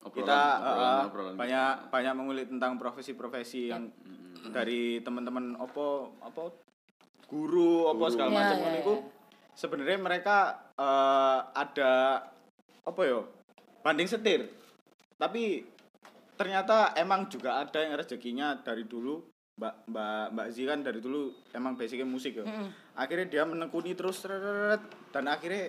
Obrolan- 0.00 0.14
kita 0.14 0.38
obrolan- 0.40 0.94
eh, 1.02 1.08
obrolan 1.10 1.34
banyak 1.34 1.68
banyak 1.90 2.14
mengulik 2.14 2.46
tentang 2.48 2.78
profesi-profesi 2.78 3.68
yang 3.68 3.90
dari 4.46 5.02
teman-teman 5.02 5.58
opo 5.58 6.14
apa 6.22 6.48
guru 7.26 7.84
opo 7.86 8.06
segala 8.06 8.30
Ya, 8.30 8.36
macam 8.36 8.54
ya, 8.54 8.62
ngono 8.62 8.70
ya. 8.70 8.80
iku 8.80 8.94
sebenarnya 9.52 9.98
mereka 9.98 10.36
eh, 10.72 11.38
ada 11.52 11.92
apa 12.86 13.02
yo? 13.04 13.28
Banding 13.80 14.08
setir. 14.08 14.48
Tapi 15.16 15.64
ternyata 16.36 16.96
emang 16.96 17.28
juga 17.28 17.60
ada 17.60 17.80
yang 17.80 17.96
rezekinya 17.96 18.56
dari 18.60 18.84
dulu. 18.88 19.20
Mbak 19.60 19.92
mbak 19.92 20.24
mbak 20.32 20.46
Zi 20.56 20.62
kan 20.64 20.80
dari 20.80 21.04
dulu 21.04 21.28
emang 21.52 21.76
basicnya 21.76 22.08
musik 22.08 22.40
ya 22.40 22.48
akhirnya 22.96 23.28
dia 23.28 23.44
menekuni 23.44 23.92
terus 23.92 24.24
dan 24.24 25.24
akhirnya 25.28 25.68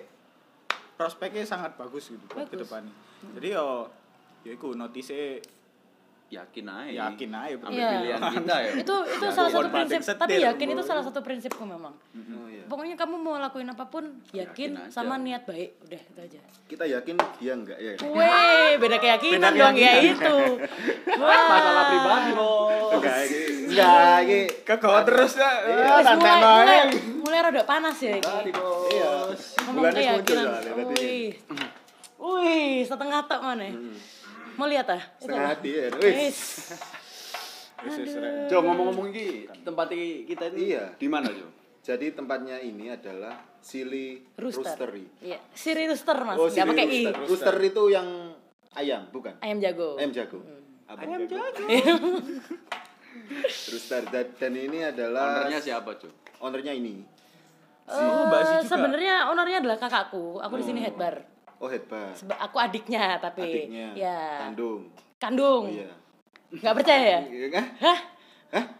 prospeknya 0.96 1.44
sangat 1.44 1.76
bagus 1.76 2.08
gitu 2.08 2.24
buat 2.32 2.48
ke 2.48 2.56
depannya. 2.56 2.94
Jadi 3.36 3.48
yo 3.52 3.92
ya 4.48 4.56
iku 4.56 4.72
notice 4.72 5.44
Yakin 6.32 6.64
aja. 6.64 7.12
yakin 7.12 7.28
aja. 7.30 7.54
Ambil 7.58 7.76
Iya. 7.76 7.90
pilihan 7.92 8.20
kita 8.32 8.54
ya. 8.56 8.70
Itu 8.78 8.96
itu 9.06 9.20
Ya, 9.22 9.30
salah 9.30 9.50
satu 9.50 9.68
prinsip, 9.68 10.00
tapi 10.16 10.40
yakin 10.40 10.66
bro. 10.66 10.74
itu 10.74 10.82
salah 10.82 11.02
satu 11.02 11.20
prinsipku 11.20 11.60
memang. 11.62 11.92
oh 11.92 12.48
iya 12.48 12.64
Pokoknya 12.64 12.96
kamu 12.96 13.16
mau 13.16 13.36
lakuin 13.36 13.68
apa 13.68 13.84
pun 13.84 14.04
yakin, 14.30 14.72
Yakin 14.72 14.88
aja. 14.88 14.88
sama 14.90 15.20
niat 15.20 15.44
baik, 15.44 15.76
udah 15.82 16.00
itu 16.00 16.20
aja. 16.24 16.40
kita 16.64 16.84
yakin 16.88 17.14
dia 17.36 17.52
enggak 17.52 17.76
ya 17.76 17.92
Weh, 18.00 18.70
beda 18.76 18.96
keyakinan 18.96 19.52
Beda 19.52 19.60
dong 19.60 19.76
ya 19.76 19.92
itu. 20.00 20.36
Wah. 21.20 21.44
Masalah 21.46 21.84
pribadi 21.86 22.30
bos. 22.32 22.92
enggak 22.96 23.16
ini 23.22 23.40
enggak 23.68 24.16
ini 24.22 24.40
kegawa 24.64 25.00
terus 25.04 25.32
ya 25.34 25.50
santai 26.00 26.32
mulai, 26.32 26.40
mulai, 26.40 26.78
mulai 27.18 27.38
rada 27.42 27.62
panas 27.62 27.96
ya 27.98 28.16
ini. 28.16 28.50
Iya 28.90 29.12
Ngomong 29.62 29.74
bulan 29.78 29.92
keyakinan. 29.92 30.46
Wih. 30.88 31.28
Wih, 32.16 32.72
setengah 32.82 33.20
tok 33.22 33.40
mana? 33.42 33.68
Mau 34.54 34.66
lihat 34.66 34.86
ah? 34.88 35.02
Setengah 35.16 35.48
hati 35.50 35.70
ya 35.70 35.86
wis. 35.96 36.38
Jo 38.46 38.62
ngomong-ngomong 38.62 39.10
ini 39.10 39.50
tempat 39.60 39.90
kita 39.90 40.54
ini 40.54 40.70
Iya. 40.70 40.94
di 40.94 41.06
mana 41.06 41.26
Jo? 41.28 41.50
jadi 41.82 42.14
tempatnya 42.14 42.56
ini 42.56 42.86
adalah 42.88 43.34
Silly 43.58 44.22
Rooster. 44.38 44.62
Roastery 44.62 45.02
Iya, 45.18 45.42
Siri 45.50 45.90
Rooster 45.90 46.14
Mas, 46.22 46.38
oh 46.38 46.46
enggak 46.46 46.66
pakai 46.68 46.86
i. 46.86 47.02
Rooster 47.02 47.26
Rooster 47.26 47.56
itu 47.58 47.82
yang 47.90 48.06
ayam 48.72 49.02
bukan 49.10 49.34
Ayam 49.42 49.58
jago. 49.58 49.98
ayam 49.98 50.14
jago 50.14 50.38
ayam 50.86 51.26
jago 51.26 51.42
Iya. 51.66 51.94
Rooster 53.72 54.02
dan, 54.08 54.26
dan 54.30 54.52
ini 54.54 54.78
adalah 54.84 55.42
Ownernya 55.42 55.58
siapa, 55.60 55.90
Cuk? 55.96 56.12
ownernya 56.38 56.72
ini. 56.72 57.02
Oh, 57.84 58.30
Eh, 58.30 58.62
juga. 58.62 58.62
sebenarnya 58.62 59.26
ownernya 59.26 59.58
adalah 59.58 59.74
kakakku. 59.76 60.38
Aku 60.38 60.54
di 60.54 60.64
sini 60.64 60.78
head 60.80 60.94
bar. 60.94 61.18
Oh 61.62 61.70
headbar. 61.70 62.10
Seba- 62.12 62.42
aku 62.42 62.58
adiknya 62.58 63.16
tapi 63.16 63.46
Adiknya. 63.62 63.86
ya 63.94 64.18
Kandung. 64.42 64.90
kandung. 65.16 65.64
Oh 65.64 65.70
iya. 65.70 65.94
Nggak 66.50 66.74
percaya 66.74 67.04
ya? 67.08 67.20
Iya 67.24 67.48
kan? 67.48 67.64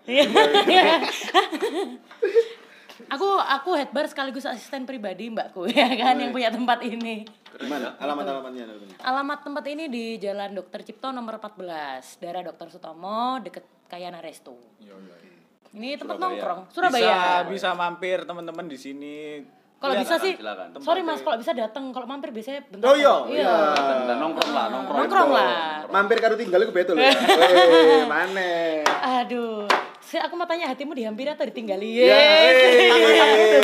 Iya. 0.04 0.24
aku 3.08 3.28
aku 3.38 3.70
head 3.72 3.90
bar 3.90 4.04
sekaligus 4.04 4.44
asisten 4.44 4.82
pribadi 4.82 5.28
mbakku 5.28 5.64
ya 5.70 5.88
kan 5.92 6.16
yang 6.16 6.30
punya 6.30 6.50
tempat 6.50 6.82
ini. 6.82 7.22
Di 7.52 7.66
mana? 7.66 7.94
Alamat 7.96 8.24
alamatnya. 8.26 8.64
Alamat 8.98 9.38
tempat 9.42 9.64
ini 9.68 9.84
di 9.86 10.04
Jalan 10.16 10.50
Dokter 10.52 10.82
Cipto 10.82 11.08
nomor 11.08 11.36
14, 11.36 11.62
daerah 12.18 12.42
Dokter 12.42 12.66
Sutomo 12.66 13.36
deket 13.38 13.62
Kayana 13.86 14.18
Resto. 14.18 14.56
Ini 15.72 15.96
tempat 15.96 16.16
Surabaya. 16.16 16.32
nongkrong, 16.34 16.60
Bisa 16.64 16.74
Surabaya. 16.74 17.16
bisa 17.46 17.68
mampir 17.72 18.18
teman-teman 18.24 18.66
di 18.66 18.76
sini. 18.76 19.16
Kalau 19.82 19.98
bisa 19.98 20.14
sih, 20.22 20.38
silakan. 20.38 20.78
sorry 20.78 21.02
mas, 21.02 21.26
kalau 21.26 21.42
bisa 21.42 21.50
datang. 21.50 21.90
Kalau 21.90 22.06
mampir 22.06 22.30
biasanya 22.30 22.62
bentar. 22.70 22.86
Oh, 22.86 22.94
iya. 22.94 23.14
iya. 23.26 23.50
Dan, 23.74 23.98
dan 24.06 24.16
nongkrong 24.22 24.52
lah, 24.54 24.66
nongkrong. 24.70 24.98
Nongkrong 25.02 25.30
lah. 25.34 25.50
Mampir 25.90 26.22
karo 26.22 26.38
tinggal 26.38 26.62
ke 26.62 26.70
betul. 26.70 26.94
Weh, 27.02 28.06
mana? 28.14 28.86
Aduh, 29.18 29.66
saya 30.12 30.28
aku 30.28 30.36
mau 30.36 30.44
tanya 30.44 30.68
hatimu 30.68 30.92
dihampiri 30.92 31.32
atau 31.32 31.48
ditinggali? 31.48 32.04
Ya. 32.04 32.20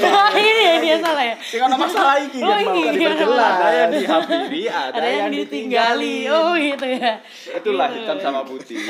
Oh, 0.01 0.29
ini 0.33 0.63
ya 0.65 0.75
dia 0.81 0.97
salah 0.97 1.21
ya. 1.21 1.37
Sing 1.45 1.61
ono 1.61 1.77
masalah 1.77 2.25
iki 2.25 2.41
Oh, 2.41 2.49
kan 2.49 2.73
mau 2.73 2.89
iya. 2.89 2.89
Ada 2.89 3.77
yang 3.77 3.93
dihampiri, 3.93 4.63
ada, 4.65 4.97
Ada 4.97 5.09
yang 5.13 5.29
ditinggali. 5.29 6.25
Oh 6.33 6.57
gitu 6.57 6.89
ya. 6.89 7.21
Itulah 7.53 7.93
hitam 7.93 8.17
sama 8.17 8.49
putih. 8.49 8.81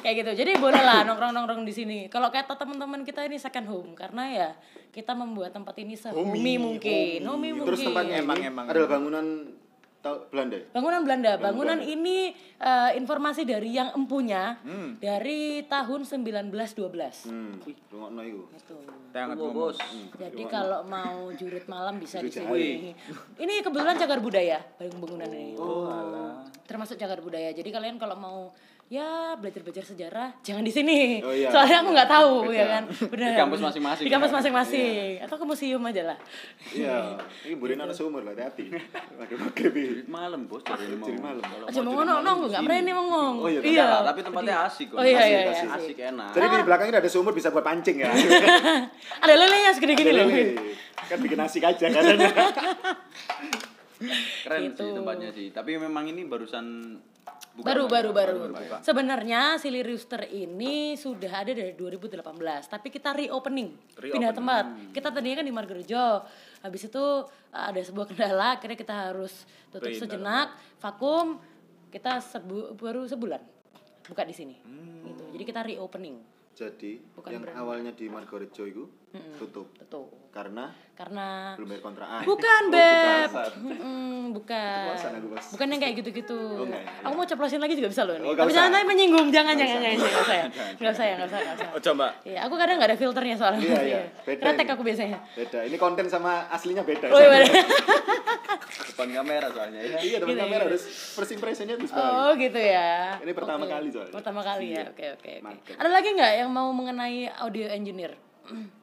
Kayak 0.00 0.14
gitu. 0.24 0.30
Jadi 0.40 0.56
boleh 0.56 0.80
lah 0.80 1.04
nongkrong-nongkrong 1.04 1.68
di 1.68 1.74
sini. 1.76 1.98
Kalau 2.08 2.32
kata 2.32 2.56
teman-teman 2.56 3.04
kita 3.04 3.28
ini 3.28 3.36
second 3.36 3.68
home 3.68 3.92
karena 3.92 4.24
ya 4.32 4.48
kita 4.88 5.12
membuat 5.12 5.52
tempat 5.52 5.76
ini 5.76 6.00
sehumi 6.00 6.56
mungkin. 6.56 7.28
Homey 7.28 7.52
mungkin. 7.52 7.76
Terus 7.76 7.92
tempatnya 7.92 8.24
Emang, 8.24 8.40
ini 8.40 8.48
emang. 8.48 8.72
adalah 8.72 8.88
bangunan 8.88 9.52
Belanda. 10.02 10.58
Bangunan 10.74 11.00
Belanda. 11.06 11.32
Bangunan 11.38 11.78
ini 11.78 12.34
eh, 12.58 12.90
informasi 12.98 13.46
dari 13.46 13.70
yang 13.70 13.94
empunya 13.94 14.58
Hmm. 14.62 14.98
dari 14.98 15.62
tahun 15.64 16.02
1912. 16.02 17.30
Hmm. 17.30 17.54
Iku. 17.62 17.70
Gitu. 17.70 18.76
Sangat 19.12 19.36
Tunggu, 19.38 19.54
bos. 19.54 19.78
Jadi 20.18 20.42
kalau 20.50 20.82
mau 20.82 21.30
jurit 21.36 21.68
malam 21.70 22.02
bisa 22.02 22.18
di 22.18 22.32
sini. 22.32 22.90
Ini 23.38 23.54
kebetulan 23.62 23.94
cagar 23.94 24.18
budaya 24.18 24.58
bangunan 24.76 25.30
ini. 25.30 25.54
Oh, 25.54 25.86
alah. 25.86 26.42
Termasuk 26.66 26.98
cagar 26.98 27.22
budaya. 27.22 27.54
Jadi 27.54 27.70
kalian 27.70 28.00
kalau 28.00 28.16
mau 28.18 28.38
ya 28.92 29.32
belajar-belajar 29.40 29.80
sejarah 29.82 30.36
jangan 30.44 30.60
di 30.60 30.68
sini. 30.68 31.24
Oh, 31.24 31.32
iya. 31.32 31.48
Soalnya 31.48 31.80
aku 31.80 31.90
nggak 31.90 32.10
tahu 32.12 32.32
Beda. 32.44 32.52
ya 32.52 32.64
kan. 32.68 32.82
Benar. 33.08 33.28
Di 33.32 33.40
kampus 33.40 33.60
masing-masing, 33.64 34.04
Di 34.04 34.10
kampus 34.12 34.28
ya? 34.28 34.36
masing-masing 34.36 35.10
atau 35.24 35.36
ke 35.40 35.44
museum 35.48 35.80
aja 35.82 36.02
lah. 36.04 36.18
Iya, 36.68 37.16
ini 37.48 37.54
burin 37.56 37.80
ana 37.80 37.90
sumur 37.90 38.20
lah, 38.20 38.36
hati-hati. 38.36 38.68
Maghrib-maghrib 39.16 39.72
iki. 39.72 39.88
Jurit 39.88 40.08
malam, 40.12 40.44
bos. 40.44 40.60
Jadi 40.60 40.92
mau. 40.92 41.08
Jurit 41.08 41.24
malam. 41.24 41.40
Kalau 41.40 41.64
Aja 41.64 41.80
mau 41.80 41.88
mau 41.88 41.88
jurit 41.88 41.96
ngono 41.96 42.12
malam 42.12 42.24
nonggo 42.28 42.44
di 42.44 42.50
nggak 42.52 42.62
berani 42.62 42.90
ngomong. 42.92 43.32
Oh, 43.40 43.48
iya, 43.48 43.60
iya. 43.64 43.84
Enggak, 43.88 44.00
tapi 44.04 44.20
tempatnya 44.20 44.54
asik 44.68 44.86
kok. 44.92 44.96
Oh 45.00 45.04
iya 45.08 45.20
iya 45.24 45.24
Asik, 45.24 45.40
iya. 45.40 45.48
asik. 45.48 45.68
Asik 45.72 45.96
enak. 46.12 46.28
Jadi 46.36 46.44
di 46.44 46.58
belakangnya 46.62 46.96
ada 47.00 47.08
sumur 47.08 47.32
bisa 47.32 47.48
buat 47.48 47.64
pancing 47.64 47.96
ya. 47.96 48.12
Ada 49.24 49.32
lelenya 49.32 49.70
segede 49.72 49.96
gini 49.96 50.12
loh. 50.12 50.28
Lele. 50.28 50.76
Kan 51.08 51.16
bikin 51.16 51.40
asik 51.40 51.64
aja 51.64 51.86
kan. 51.88 52.02
Keren 54.42 54.60
Gitu. 54.68 54.82
sih 54.82 54.90
tempatnya 54.92 55.28
sih. 55.30 55.46
Tapi 55.48 55.78
memang 55.78 56.04
ini 56.04 56.26
barusan 56.26 56.98
buka 57.52 57.66
baru 57.68 57.84
baru 57.86 58.10
baru. 58.10 58.36
buka. 58.48 58.80
Sebenarnya 58.80 59.56
Silly 59.56 59.84
Rooster 59.84 60.24
ini 60.26 60.96
sudah 60.96 61.44
ada 61.44 61.52
dari 61.52 61.72
2018, 61.72 62.24
tapi 62.66 62.88
kita 62.88 63.12
reopening, 63.12 63.76
pindah 63.94 64.32
tempat. 64.32 64.64
Kita 64.90 65.12
tadinya 65.12 65.40
kan 65.40 65.46
di 65.46 65.54
Margorejo. 65.54 66.24
Habis 66.62 66.88
itu 66.88 67.04
uh, 67.26 67.26
ada 67.52 67.76
sebuah 67.76 68.06
kendala, 68.08 68.56
akhirnya 68.56 68.78
kita 68.78 68.94
harus 69.10 69.44
tutup 69.68 69.86
Pindah. 69.86 70.00
sejenak, 70.00 70.48
vakum. 70.78 71.36
Kita 71.88 72.24
sebu- 72.24 72.72
baru 72.72 73.04
sebulan 73.04 73.42
buka 74.02 74.24
di 74.24 74.32
sini. 74.32 74.56
Hmm. 74.64 75.04
Gitu. 75.06 75.22
Jadi 75.36 75.44
kita 75.44 75.60
reopening. 75.60 76.16
Jadi 76.52 77.00
Bukan 77.12 77.30
yang 77.30 77.42
brand. 77.44 77.58
awalnya 77.58 77.92
di 77.92 78.08
Margorejo 78.08 78.64
itu 78.64 78.84
tutup 79.34 79.68
Betul. 79.74 80.08
karena 80.28 80.72
Karena 80.92 81.56
belum 81.56 81.68
bayar 81.68 81.82
kontrakan. 81.82 82.20
Bukan, 82.22 82.62
Oh, 82.68 82.70
Beb. 82.70 83.28
bukan. 83.28 83.50
Mm-mm, 83.64 84.20
bukan. 84.32 84.84
Aku, 84.92 85.28
Bos. 85.28 85.44
Bukan 85.50 85.66
yang 85.68 85.80
kayak 85.80 85.94
gitu-gitu. 85.98 86.36
Oh, 86.36 86.62
enggak, 86.62 86.80
enggak. 86.80 87.02
Aku 87.02 87.14
mau 87.14 87.26
ceplosin 87.26 87.58
lagi 87.58 87.74
juga 87.74 87.88
bisa 87.88 88.02
loh 88.04 88.14
nih. 88.14 88.24
Oh, 88.24 88.34
Tapi 88.34 88.46
usah. 88.46 88.56
jangan 88.56 88.70
sampai 88.70 88.86
menyinggung, 88.86 89.28
jangan 89.28 89.54
jangan 89.54 89.78
jangan 89.78 89.98
enggak 89.98 90.24
saya. 90.24 90.44
Enggak 90.78 90.92
usah, 90.92 91.04
enggak 91.10 91.26
usah, 91.26 91.38
enggak 91.38 91.56
usah. 91.56 91.68
Oh, 91.70 91.80
coba. 91.82 92.06
Iya, 92.22 92.38
aku 92.42 92.54
kadang 92.54 92.76
nggak 92.76 92.90
ada 92.92 92.98
filternya 92.98 93.36
soalnya. 93.36 93.60
Iya, 93.62 93.80
iya. 93.82 94.00
Beda 94.22 94.40
Kretek 94.42 94.62
ini. 94.62 94.72
aku 94.72 94.82
biasanya. 94.84 95.18
Beda. 95.34 95.58
Ini 95.64 95.76
konten 95.76 96.06
sama 96.06 96.32
aslinya 96.48 96.82
beda. 96.82 97.06
Oh, 97.08 97.18
iya. 97.18 97.40
Depan 98.92 99.08
kamera 99.10 99.46
soalnya 99.50 99.80
ya. 99.82 99.96
Iya, 99.98 100.16
depan 100.18 100.28
Gitu, 100.30 100.40
kamera 100.40 100.60
gitu. 100.60 100.68
harus 100.70 100.82
first 100.86 101.32
impressionnya 101.32 101.74
harus 101.74 101.90
baik. 101.90 102.04
Oh 102.04 102.30
gitu 102.36 102.60
ya. 102.60 103.16
Ini 103.18 103.32
pertama 103.32 103.64
kali 103.66 103.88
soalnya. 103.88 104.12
Pertama 104.12 104.40
kali 104.40 104.66
ya. 104.70 104.76
Iya. 104.78 104.84
Oke 104.88 105.06
oke 105.10 105.30
oke. 105.42 105.72
Ada 105.74 105.90
lagi 105.90 106.08
nggak 106.10 106.32
yang 106.38 106.50
mau 106.50 106.68
mengenai 106.70 107.16
audio 107.34 107.66
engineer? 107.66 108.12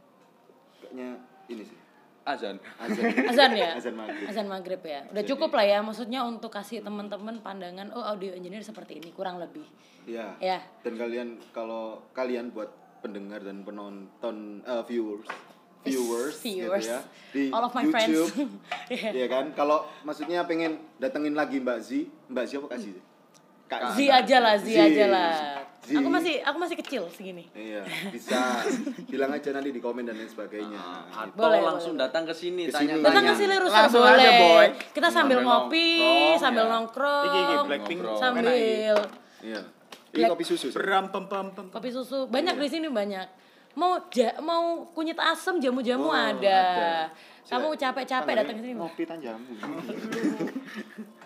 Kayaknya 0.89 1.09
ini 1.45 1.63
sih. 1.65 1.77
Azan. 2.25 2.57
Azan. 2.81 3.05
Azan 3.31 3.51
ya? 3.53 3.77
Azan 3.77 3.95
maghrib. 3.97 4.25
Azan 4.25 4.47
maghrib 4.49 4.81
ya. 4.81 5.01
Udah 5.13 5.23
cukup 5.25 5.53
lah 5.53 5.65
ya. 5.65 5.79
Maksudnya 5.85 6.25
untuk 6.25 6.49
kasih 6.49 6.81
teman-teman 6.81 7.41
pandangan 7.45 7.93
oh 7.93 8.01
audio 8.01 8.33
engineer 8.33 8.65
seperti 8.65 8.97
ini 8.97 9.13
kurang 9.13 9.37
lebih. 9.37 9.65
Iya. 10.09 10.33
Ya. 10.41 10.57
Dan 10.81 10.97
kalian 10.97 11.37
kalau 11.53 12.01
kalian 12.17 12.49
buat 12.49 12.73
pendengar 13.05 13.45
dan 13.45 13.61
penonton 13.61 14.65
eh, 14.65 14.83
viewers 14.89 15.29
viewers, 15.79 16.35
Viewers. 16.43 16.83
gitu 16.83 16.91
ya 16.91 16.99
di 17.31 17.43
All 17.55 17.63
of 17.63 17.71
my 17.71 17.87
YouTube 17.87 17.95
friends. 17.95 18.19
Iya. 18.91 19.09
Iya 19.15 19.27
kan 19.31 19.45
kalau 19.55 19.87
maksudnya 20.03 20.43
pengen 20.43 20.75
datengin 20.99 21.31
lagi 21.37 21.63
Mbak 21.63 21.79
Z 21.79 21.89
Mbak 22.27 22.43
Z 22.43 22.51
apa 22.59 22.67
Kak 22.67 22.79
Z 22.83 22.85
Kak 23.69 23.81
Zi 23.93 24.05
aja 24.09 24.37
lah, 24.41 24.55
Zi 24.57 24.73
Zi. 24.73 24.81
aja 24.81 25.05
lah. 25.07 25.61
Zi. 25.79 25.95
Aku 25.95 26.07
masih 26.07 26.35
aku 26.39 26.57
masih 26.57 26.75
kecil 26.75 27.03
segini. 27.07 27.47
Iya, 27.51 27.81
bisa 28.09 28.61
bilang 29.05 29.31
aja 29.31 29.49
nanti 29.49 29.69
di 29.69 29.79
komen 29.79 30.03
dan 30.03 30.13
lain 30.13 30.27
sebagainya. 30.27 30.77
Atau 31.09 31.39
Boleh, 31.39 31.59
langsung 31.59 31.93
boleh. 31.93 32.03
datang 32.05 32.23
ke 32.23 32.33
sini 32.33 32.67
tanya-tanya. 32.67 33.05
Datang 33.05 33.23
ke 33.25 33.33
sini 33.33 33.55
Rusa 33.55 33.77
Langsung 33.79 34.03
boleh. 34.03 34.19
aja, 34.19 34.29
boy. 34.37 34.67
Kita 34.91 35.07
sambil 35.07 35.37
Sambil 35.37 35.37
ngopi, 35.41 35.89
nongkrong, 35.97 36.37
sambil 36.37 36.61
ya. 36.61 36.69
nongkrong. 36.69 37.25
Iki 37.25 37.39
iki 37.39 37.55
Blackpink 37.65 37.99
sambil 38.15 38.43
Iya. 39.39 39.61
Ini 40.09 40.23
kopi 40.27 40.43
susu. 40.43 40.67
sih. 40.67 40.75
Beram 40.75 41.05
pem 41.07 41.25
pem 41.25 41.47
pem. 41.49 41.65
kopi 41.69 41.89
susu. 41.89 42.27
Banyak 42.27 42.55
di 42.55 42.67
sini 42.67 42.87
banyak. 42.87 43.27
Mau 43.71 43.95
ja, 44.09 44.35
mau 44.39 44.83
kunyit 44.91 45.15
asam 45.15 45.57
jamu-jamu 45.57 46.05
Oh, 46.05 46.11
ada. 46.11 46.35
ada. 46.35 46.93
Kamu 47.47 47.73
capek-capek 47.73 48.33
datang 48.35 48.55
ke 48.57 48.61
sini. 48.61 48.75
Ngopi 48.75 49.03
tanjamu. 49.05 49.47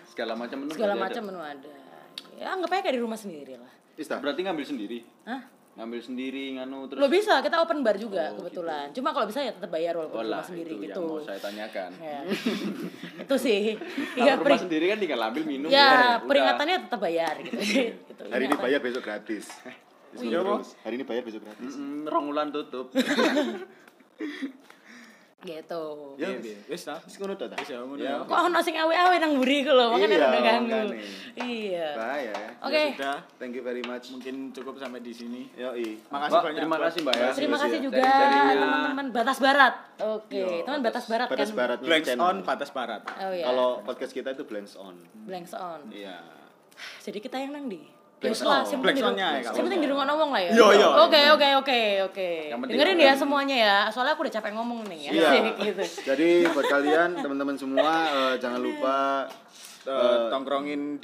Segala 0.06 0.32
macam 0.32 0.56
menu. 0.58 0.70
Segala 0.70 0.94
macam 0.94 1.22
menu 1.22 1.40
ada. 1.40 1.72
Ya 2.34 2.50
anggap 2.50 2.70
aja 2.70 2.80
kayak 2.82 2.94
di 2.94 3.02
rumah 3.02 3.16
sendiri 3.16 3.56
lah. 3.56 3.72
Ista. 3.94 4.18
Berarti 4.18 4.40
ngambil 4.42 4.64
sendiri. 4.64 4.98
Hah? 5.24 5.42
Ngambil 5.74 6.00
sendiri 6.00 6.54
nganu 6.54 6.86
terus. 6.86 7.02
Lo 7.02 7.10
bisa, 7.10 7.42
kita 7.42 7.58
open 7.58 7.82
bar 7.82 7.98
juga 7.98 8.30
kebetulan. 8.32 8.94
Cuma 8.94 9.10
kalau 9.10 9.26
bisa 9.26 9.42
ya 9.42 9.50
tetap 9.50 9.66
bayar 9.68 9.98
walaupun 9.98 10.18
Oh 10.18 10.22
di 10.22 10.30
lah, 10.30 10.38
rumah 10.38 10.46
sendiri 10.46 10.70
itu 10.70 10.82
gitu. 10.86 10.94
yang 10.94 11.10
mau 11.10 11.18
saya 11.20 11.40
tanyakan. 11.42 11.90
Ya. 11.98 12.18
itu 13.26 13.34
sih. 13.36 13.60
Kalau 14.14 14.22
Iya, 14.22 14.32
rumah 14.38 14.60
sendiri 14.60 14.84
kan 14.86 14.98
tinggal 14.98 15.20
ambil 15.24 15.42
minum. 15.42 15.68
ya 15.68 15.82
udah. 15.82 16.14
peringatannya 16.24 16.76
tetap 16.86 17.00
bayar 17.02 17.34
gitu. 17.42 17.58
gitu. 18.06 18.22
Hari 18.32 18.42
ini 18.46 18.56
bayar 18.56 18.78
besok 18.78 19.02
gratis. 19.02 19.44
iya, 20.16 20.38
Terus, 20.38 20.68
Hari 20.80 20.94
ini 20.94 21.04
bayar 21.04 21.22
besok 21.26 21.42
gratis. 21.42 21.74
Mm, 21.74 22.06
rong 22.06 22.24
wulan 22.30 22.48
tutup. 22.50 22.94
Gitu. 25.44 25.84
Ya, 26.16 26.24
Iya, 26.24 26.28
wis. 26.34 26.46
iya. 26.46 26.58
Wis 26.66 26.82
ta. 26.82 26.96
Wis 26.98 27.14
ngono 27.14 27.36
ta? 27.36 27.52
Wis 27.52 27.68
ya, 27.68 27.78
ngono 27.78 28.00
Ya. 28.00 28.16
Kok 28.18 28.40
ono 28.48 28.58
sing 28.58 28.74
awe-awe 28.74 29.16
nang 29.16 29.36
mburi 29.36 29.60
ku 29.60 29.70
lho, 29.70 29.92
makanya 29.92 30.08
Iya, 30.10 30.24
udah 30.24 30.42
ganggu. 30.42 30.78
Iya. 31.36 31.88
Bahaya 31.92 32.32
ya. 32.32 32.50
Oke. 32.64 32.80
Ya 32.80 32.96
sudah. 32.96 33.18
Thank 33.36 33.52
you 33.54 33.62
very 33.62 33.84
much. 33.84 34.08
Mungkin 34.08 34.34
cukup 34.50 34.80
sampai 34.80 35.04
di 35.04 35.12
sini. 35.12 35.42
Yoi. 35.54 36.00
Makasih 36.08 36.40
banyak. 36.40 36.58
terima 36.58 36.78
kasih 36.80 36.98
Mbak 37.04 37.14
ya. 37.14 37.28
Terima 37.30 37.56
kasih 37.60 37.78
juga 37.78 38.00
teman-teman 38.00 39.06
Batas 39.12 39.38
Barat. 39.38 39.74
Oke, 39.94 40.34
Yo, 40.34 40.64
teman 40.64 40.80
Batas 40.80 41.04
Barat 41.06 41.28
Batas 41.28 41.48
kan. 41.48 41.56
baratnya 41.56 41.86
Blanks 41.86 42.10
on, 42.16 42.36
batas 42.42 42.70
barat. 42.72 43.02
Oh 43.14 43.30
iya. 43.30 43.44
Kalau 43.46 43.68
podcast 43.84 44.10
kita 44.10 44.32
itu 44.32 44.42
blanks 44.42 44.74
on. 44.74 44.96
Blanks 45.22 45.52
on. 45.54 45.86
Iya. 45.92 46.18
Jadi 47.04 47.18
kita 47.22 47.38
yang 47.38 47.54
nang 47.54 47.70
di. 47.70 47.93
Lah, 48.24 48.60
on. 48.64 48.80
Blanks 48.80 49.00
penting 49.60 49.80
di- 49.80 49.86
ya, 49.86 49.92
rumah 49.92 50.04
ngomong 50.08 50.30
lah 50.32 50.40
ya. 50.40 50.50
Iya, 50.50 50.66
iya. 50.72 50.88
Oke, 51.04 51.20
oke, 51.30 51.48
oke, 51.60 51.80
oke. 52.08 52.30
Yang 52.48 52.60
Dengerin 52.72 52.98
ya 52.98 53.12
semuanya 53.12 53.56
ya. 53.56 53.76
Soalnya 53.92 54.16
aku 54.16 54.24
udah 54.24 54.34
capek 54.34 54.52
ngomong 54.56 54.80
nih 54.88 55.00
ya. 55.08 55.10
Iya. 55.12 55.30
gitu. 55.68 55.82
Jadi 56.08 56.28
buat 56.48 56.66
kalian 56.66 57.10
teman-teman 57.20 57.56
semua 57.60 57.92
eh, 58.08 58.34
jangan 58.40 58.60
lupa 58.60 59.28
Eh, 59.84 60.32
tongkrongin 60.32 60.96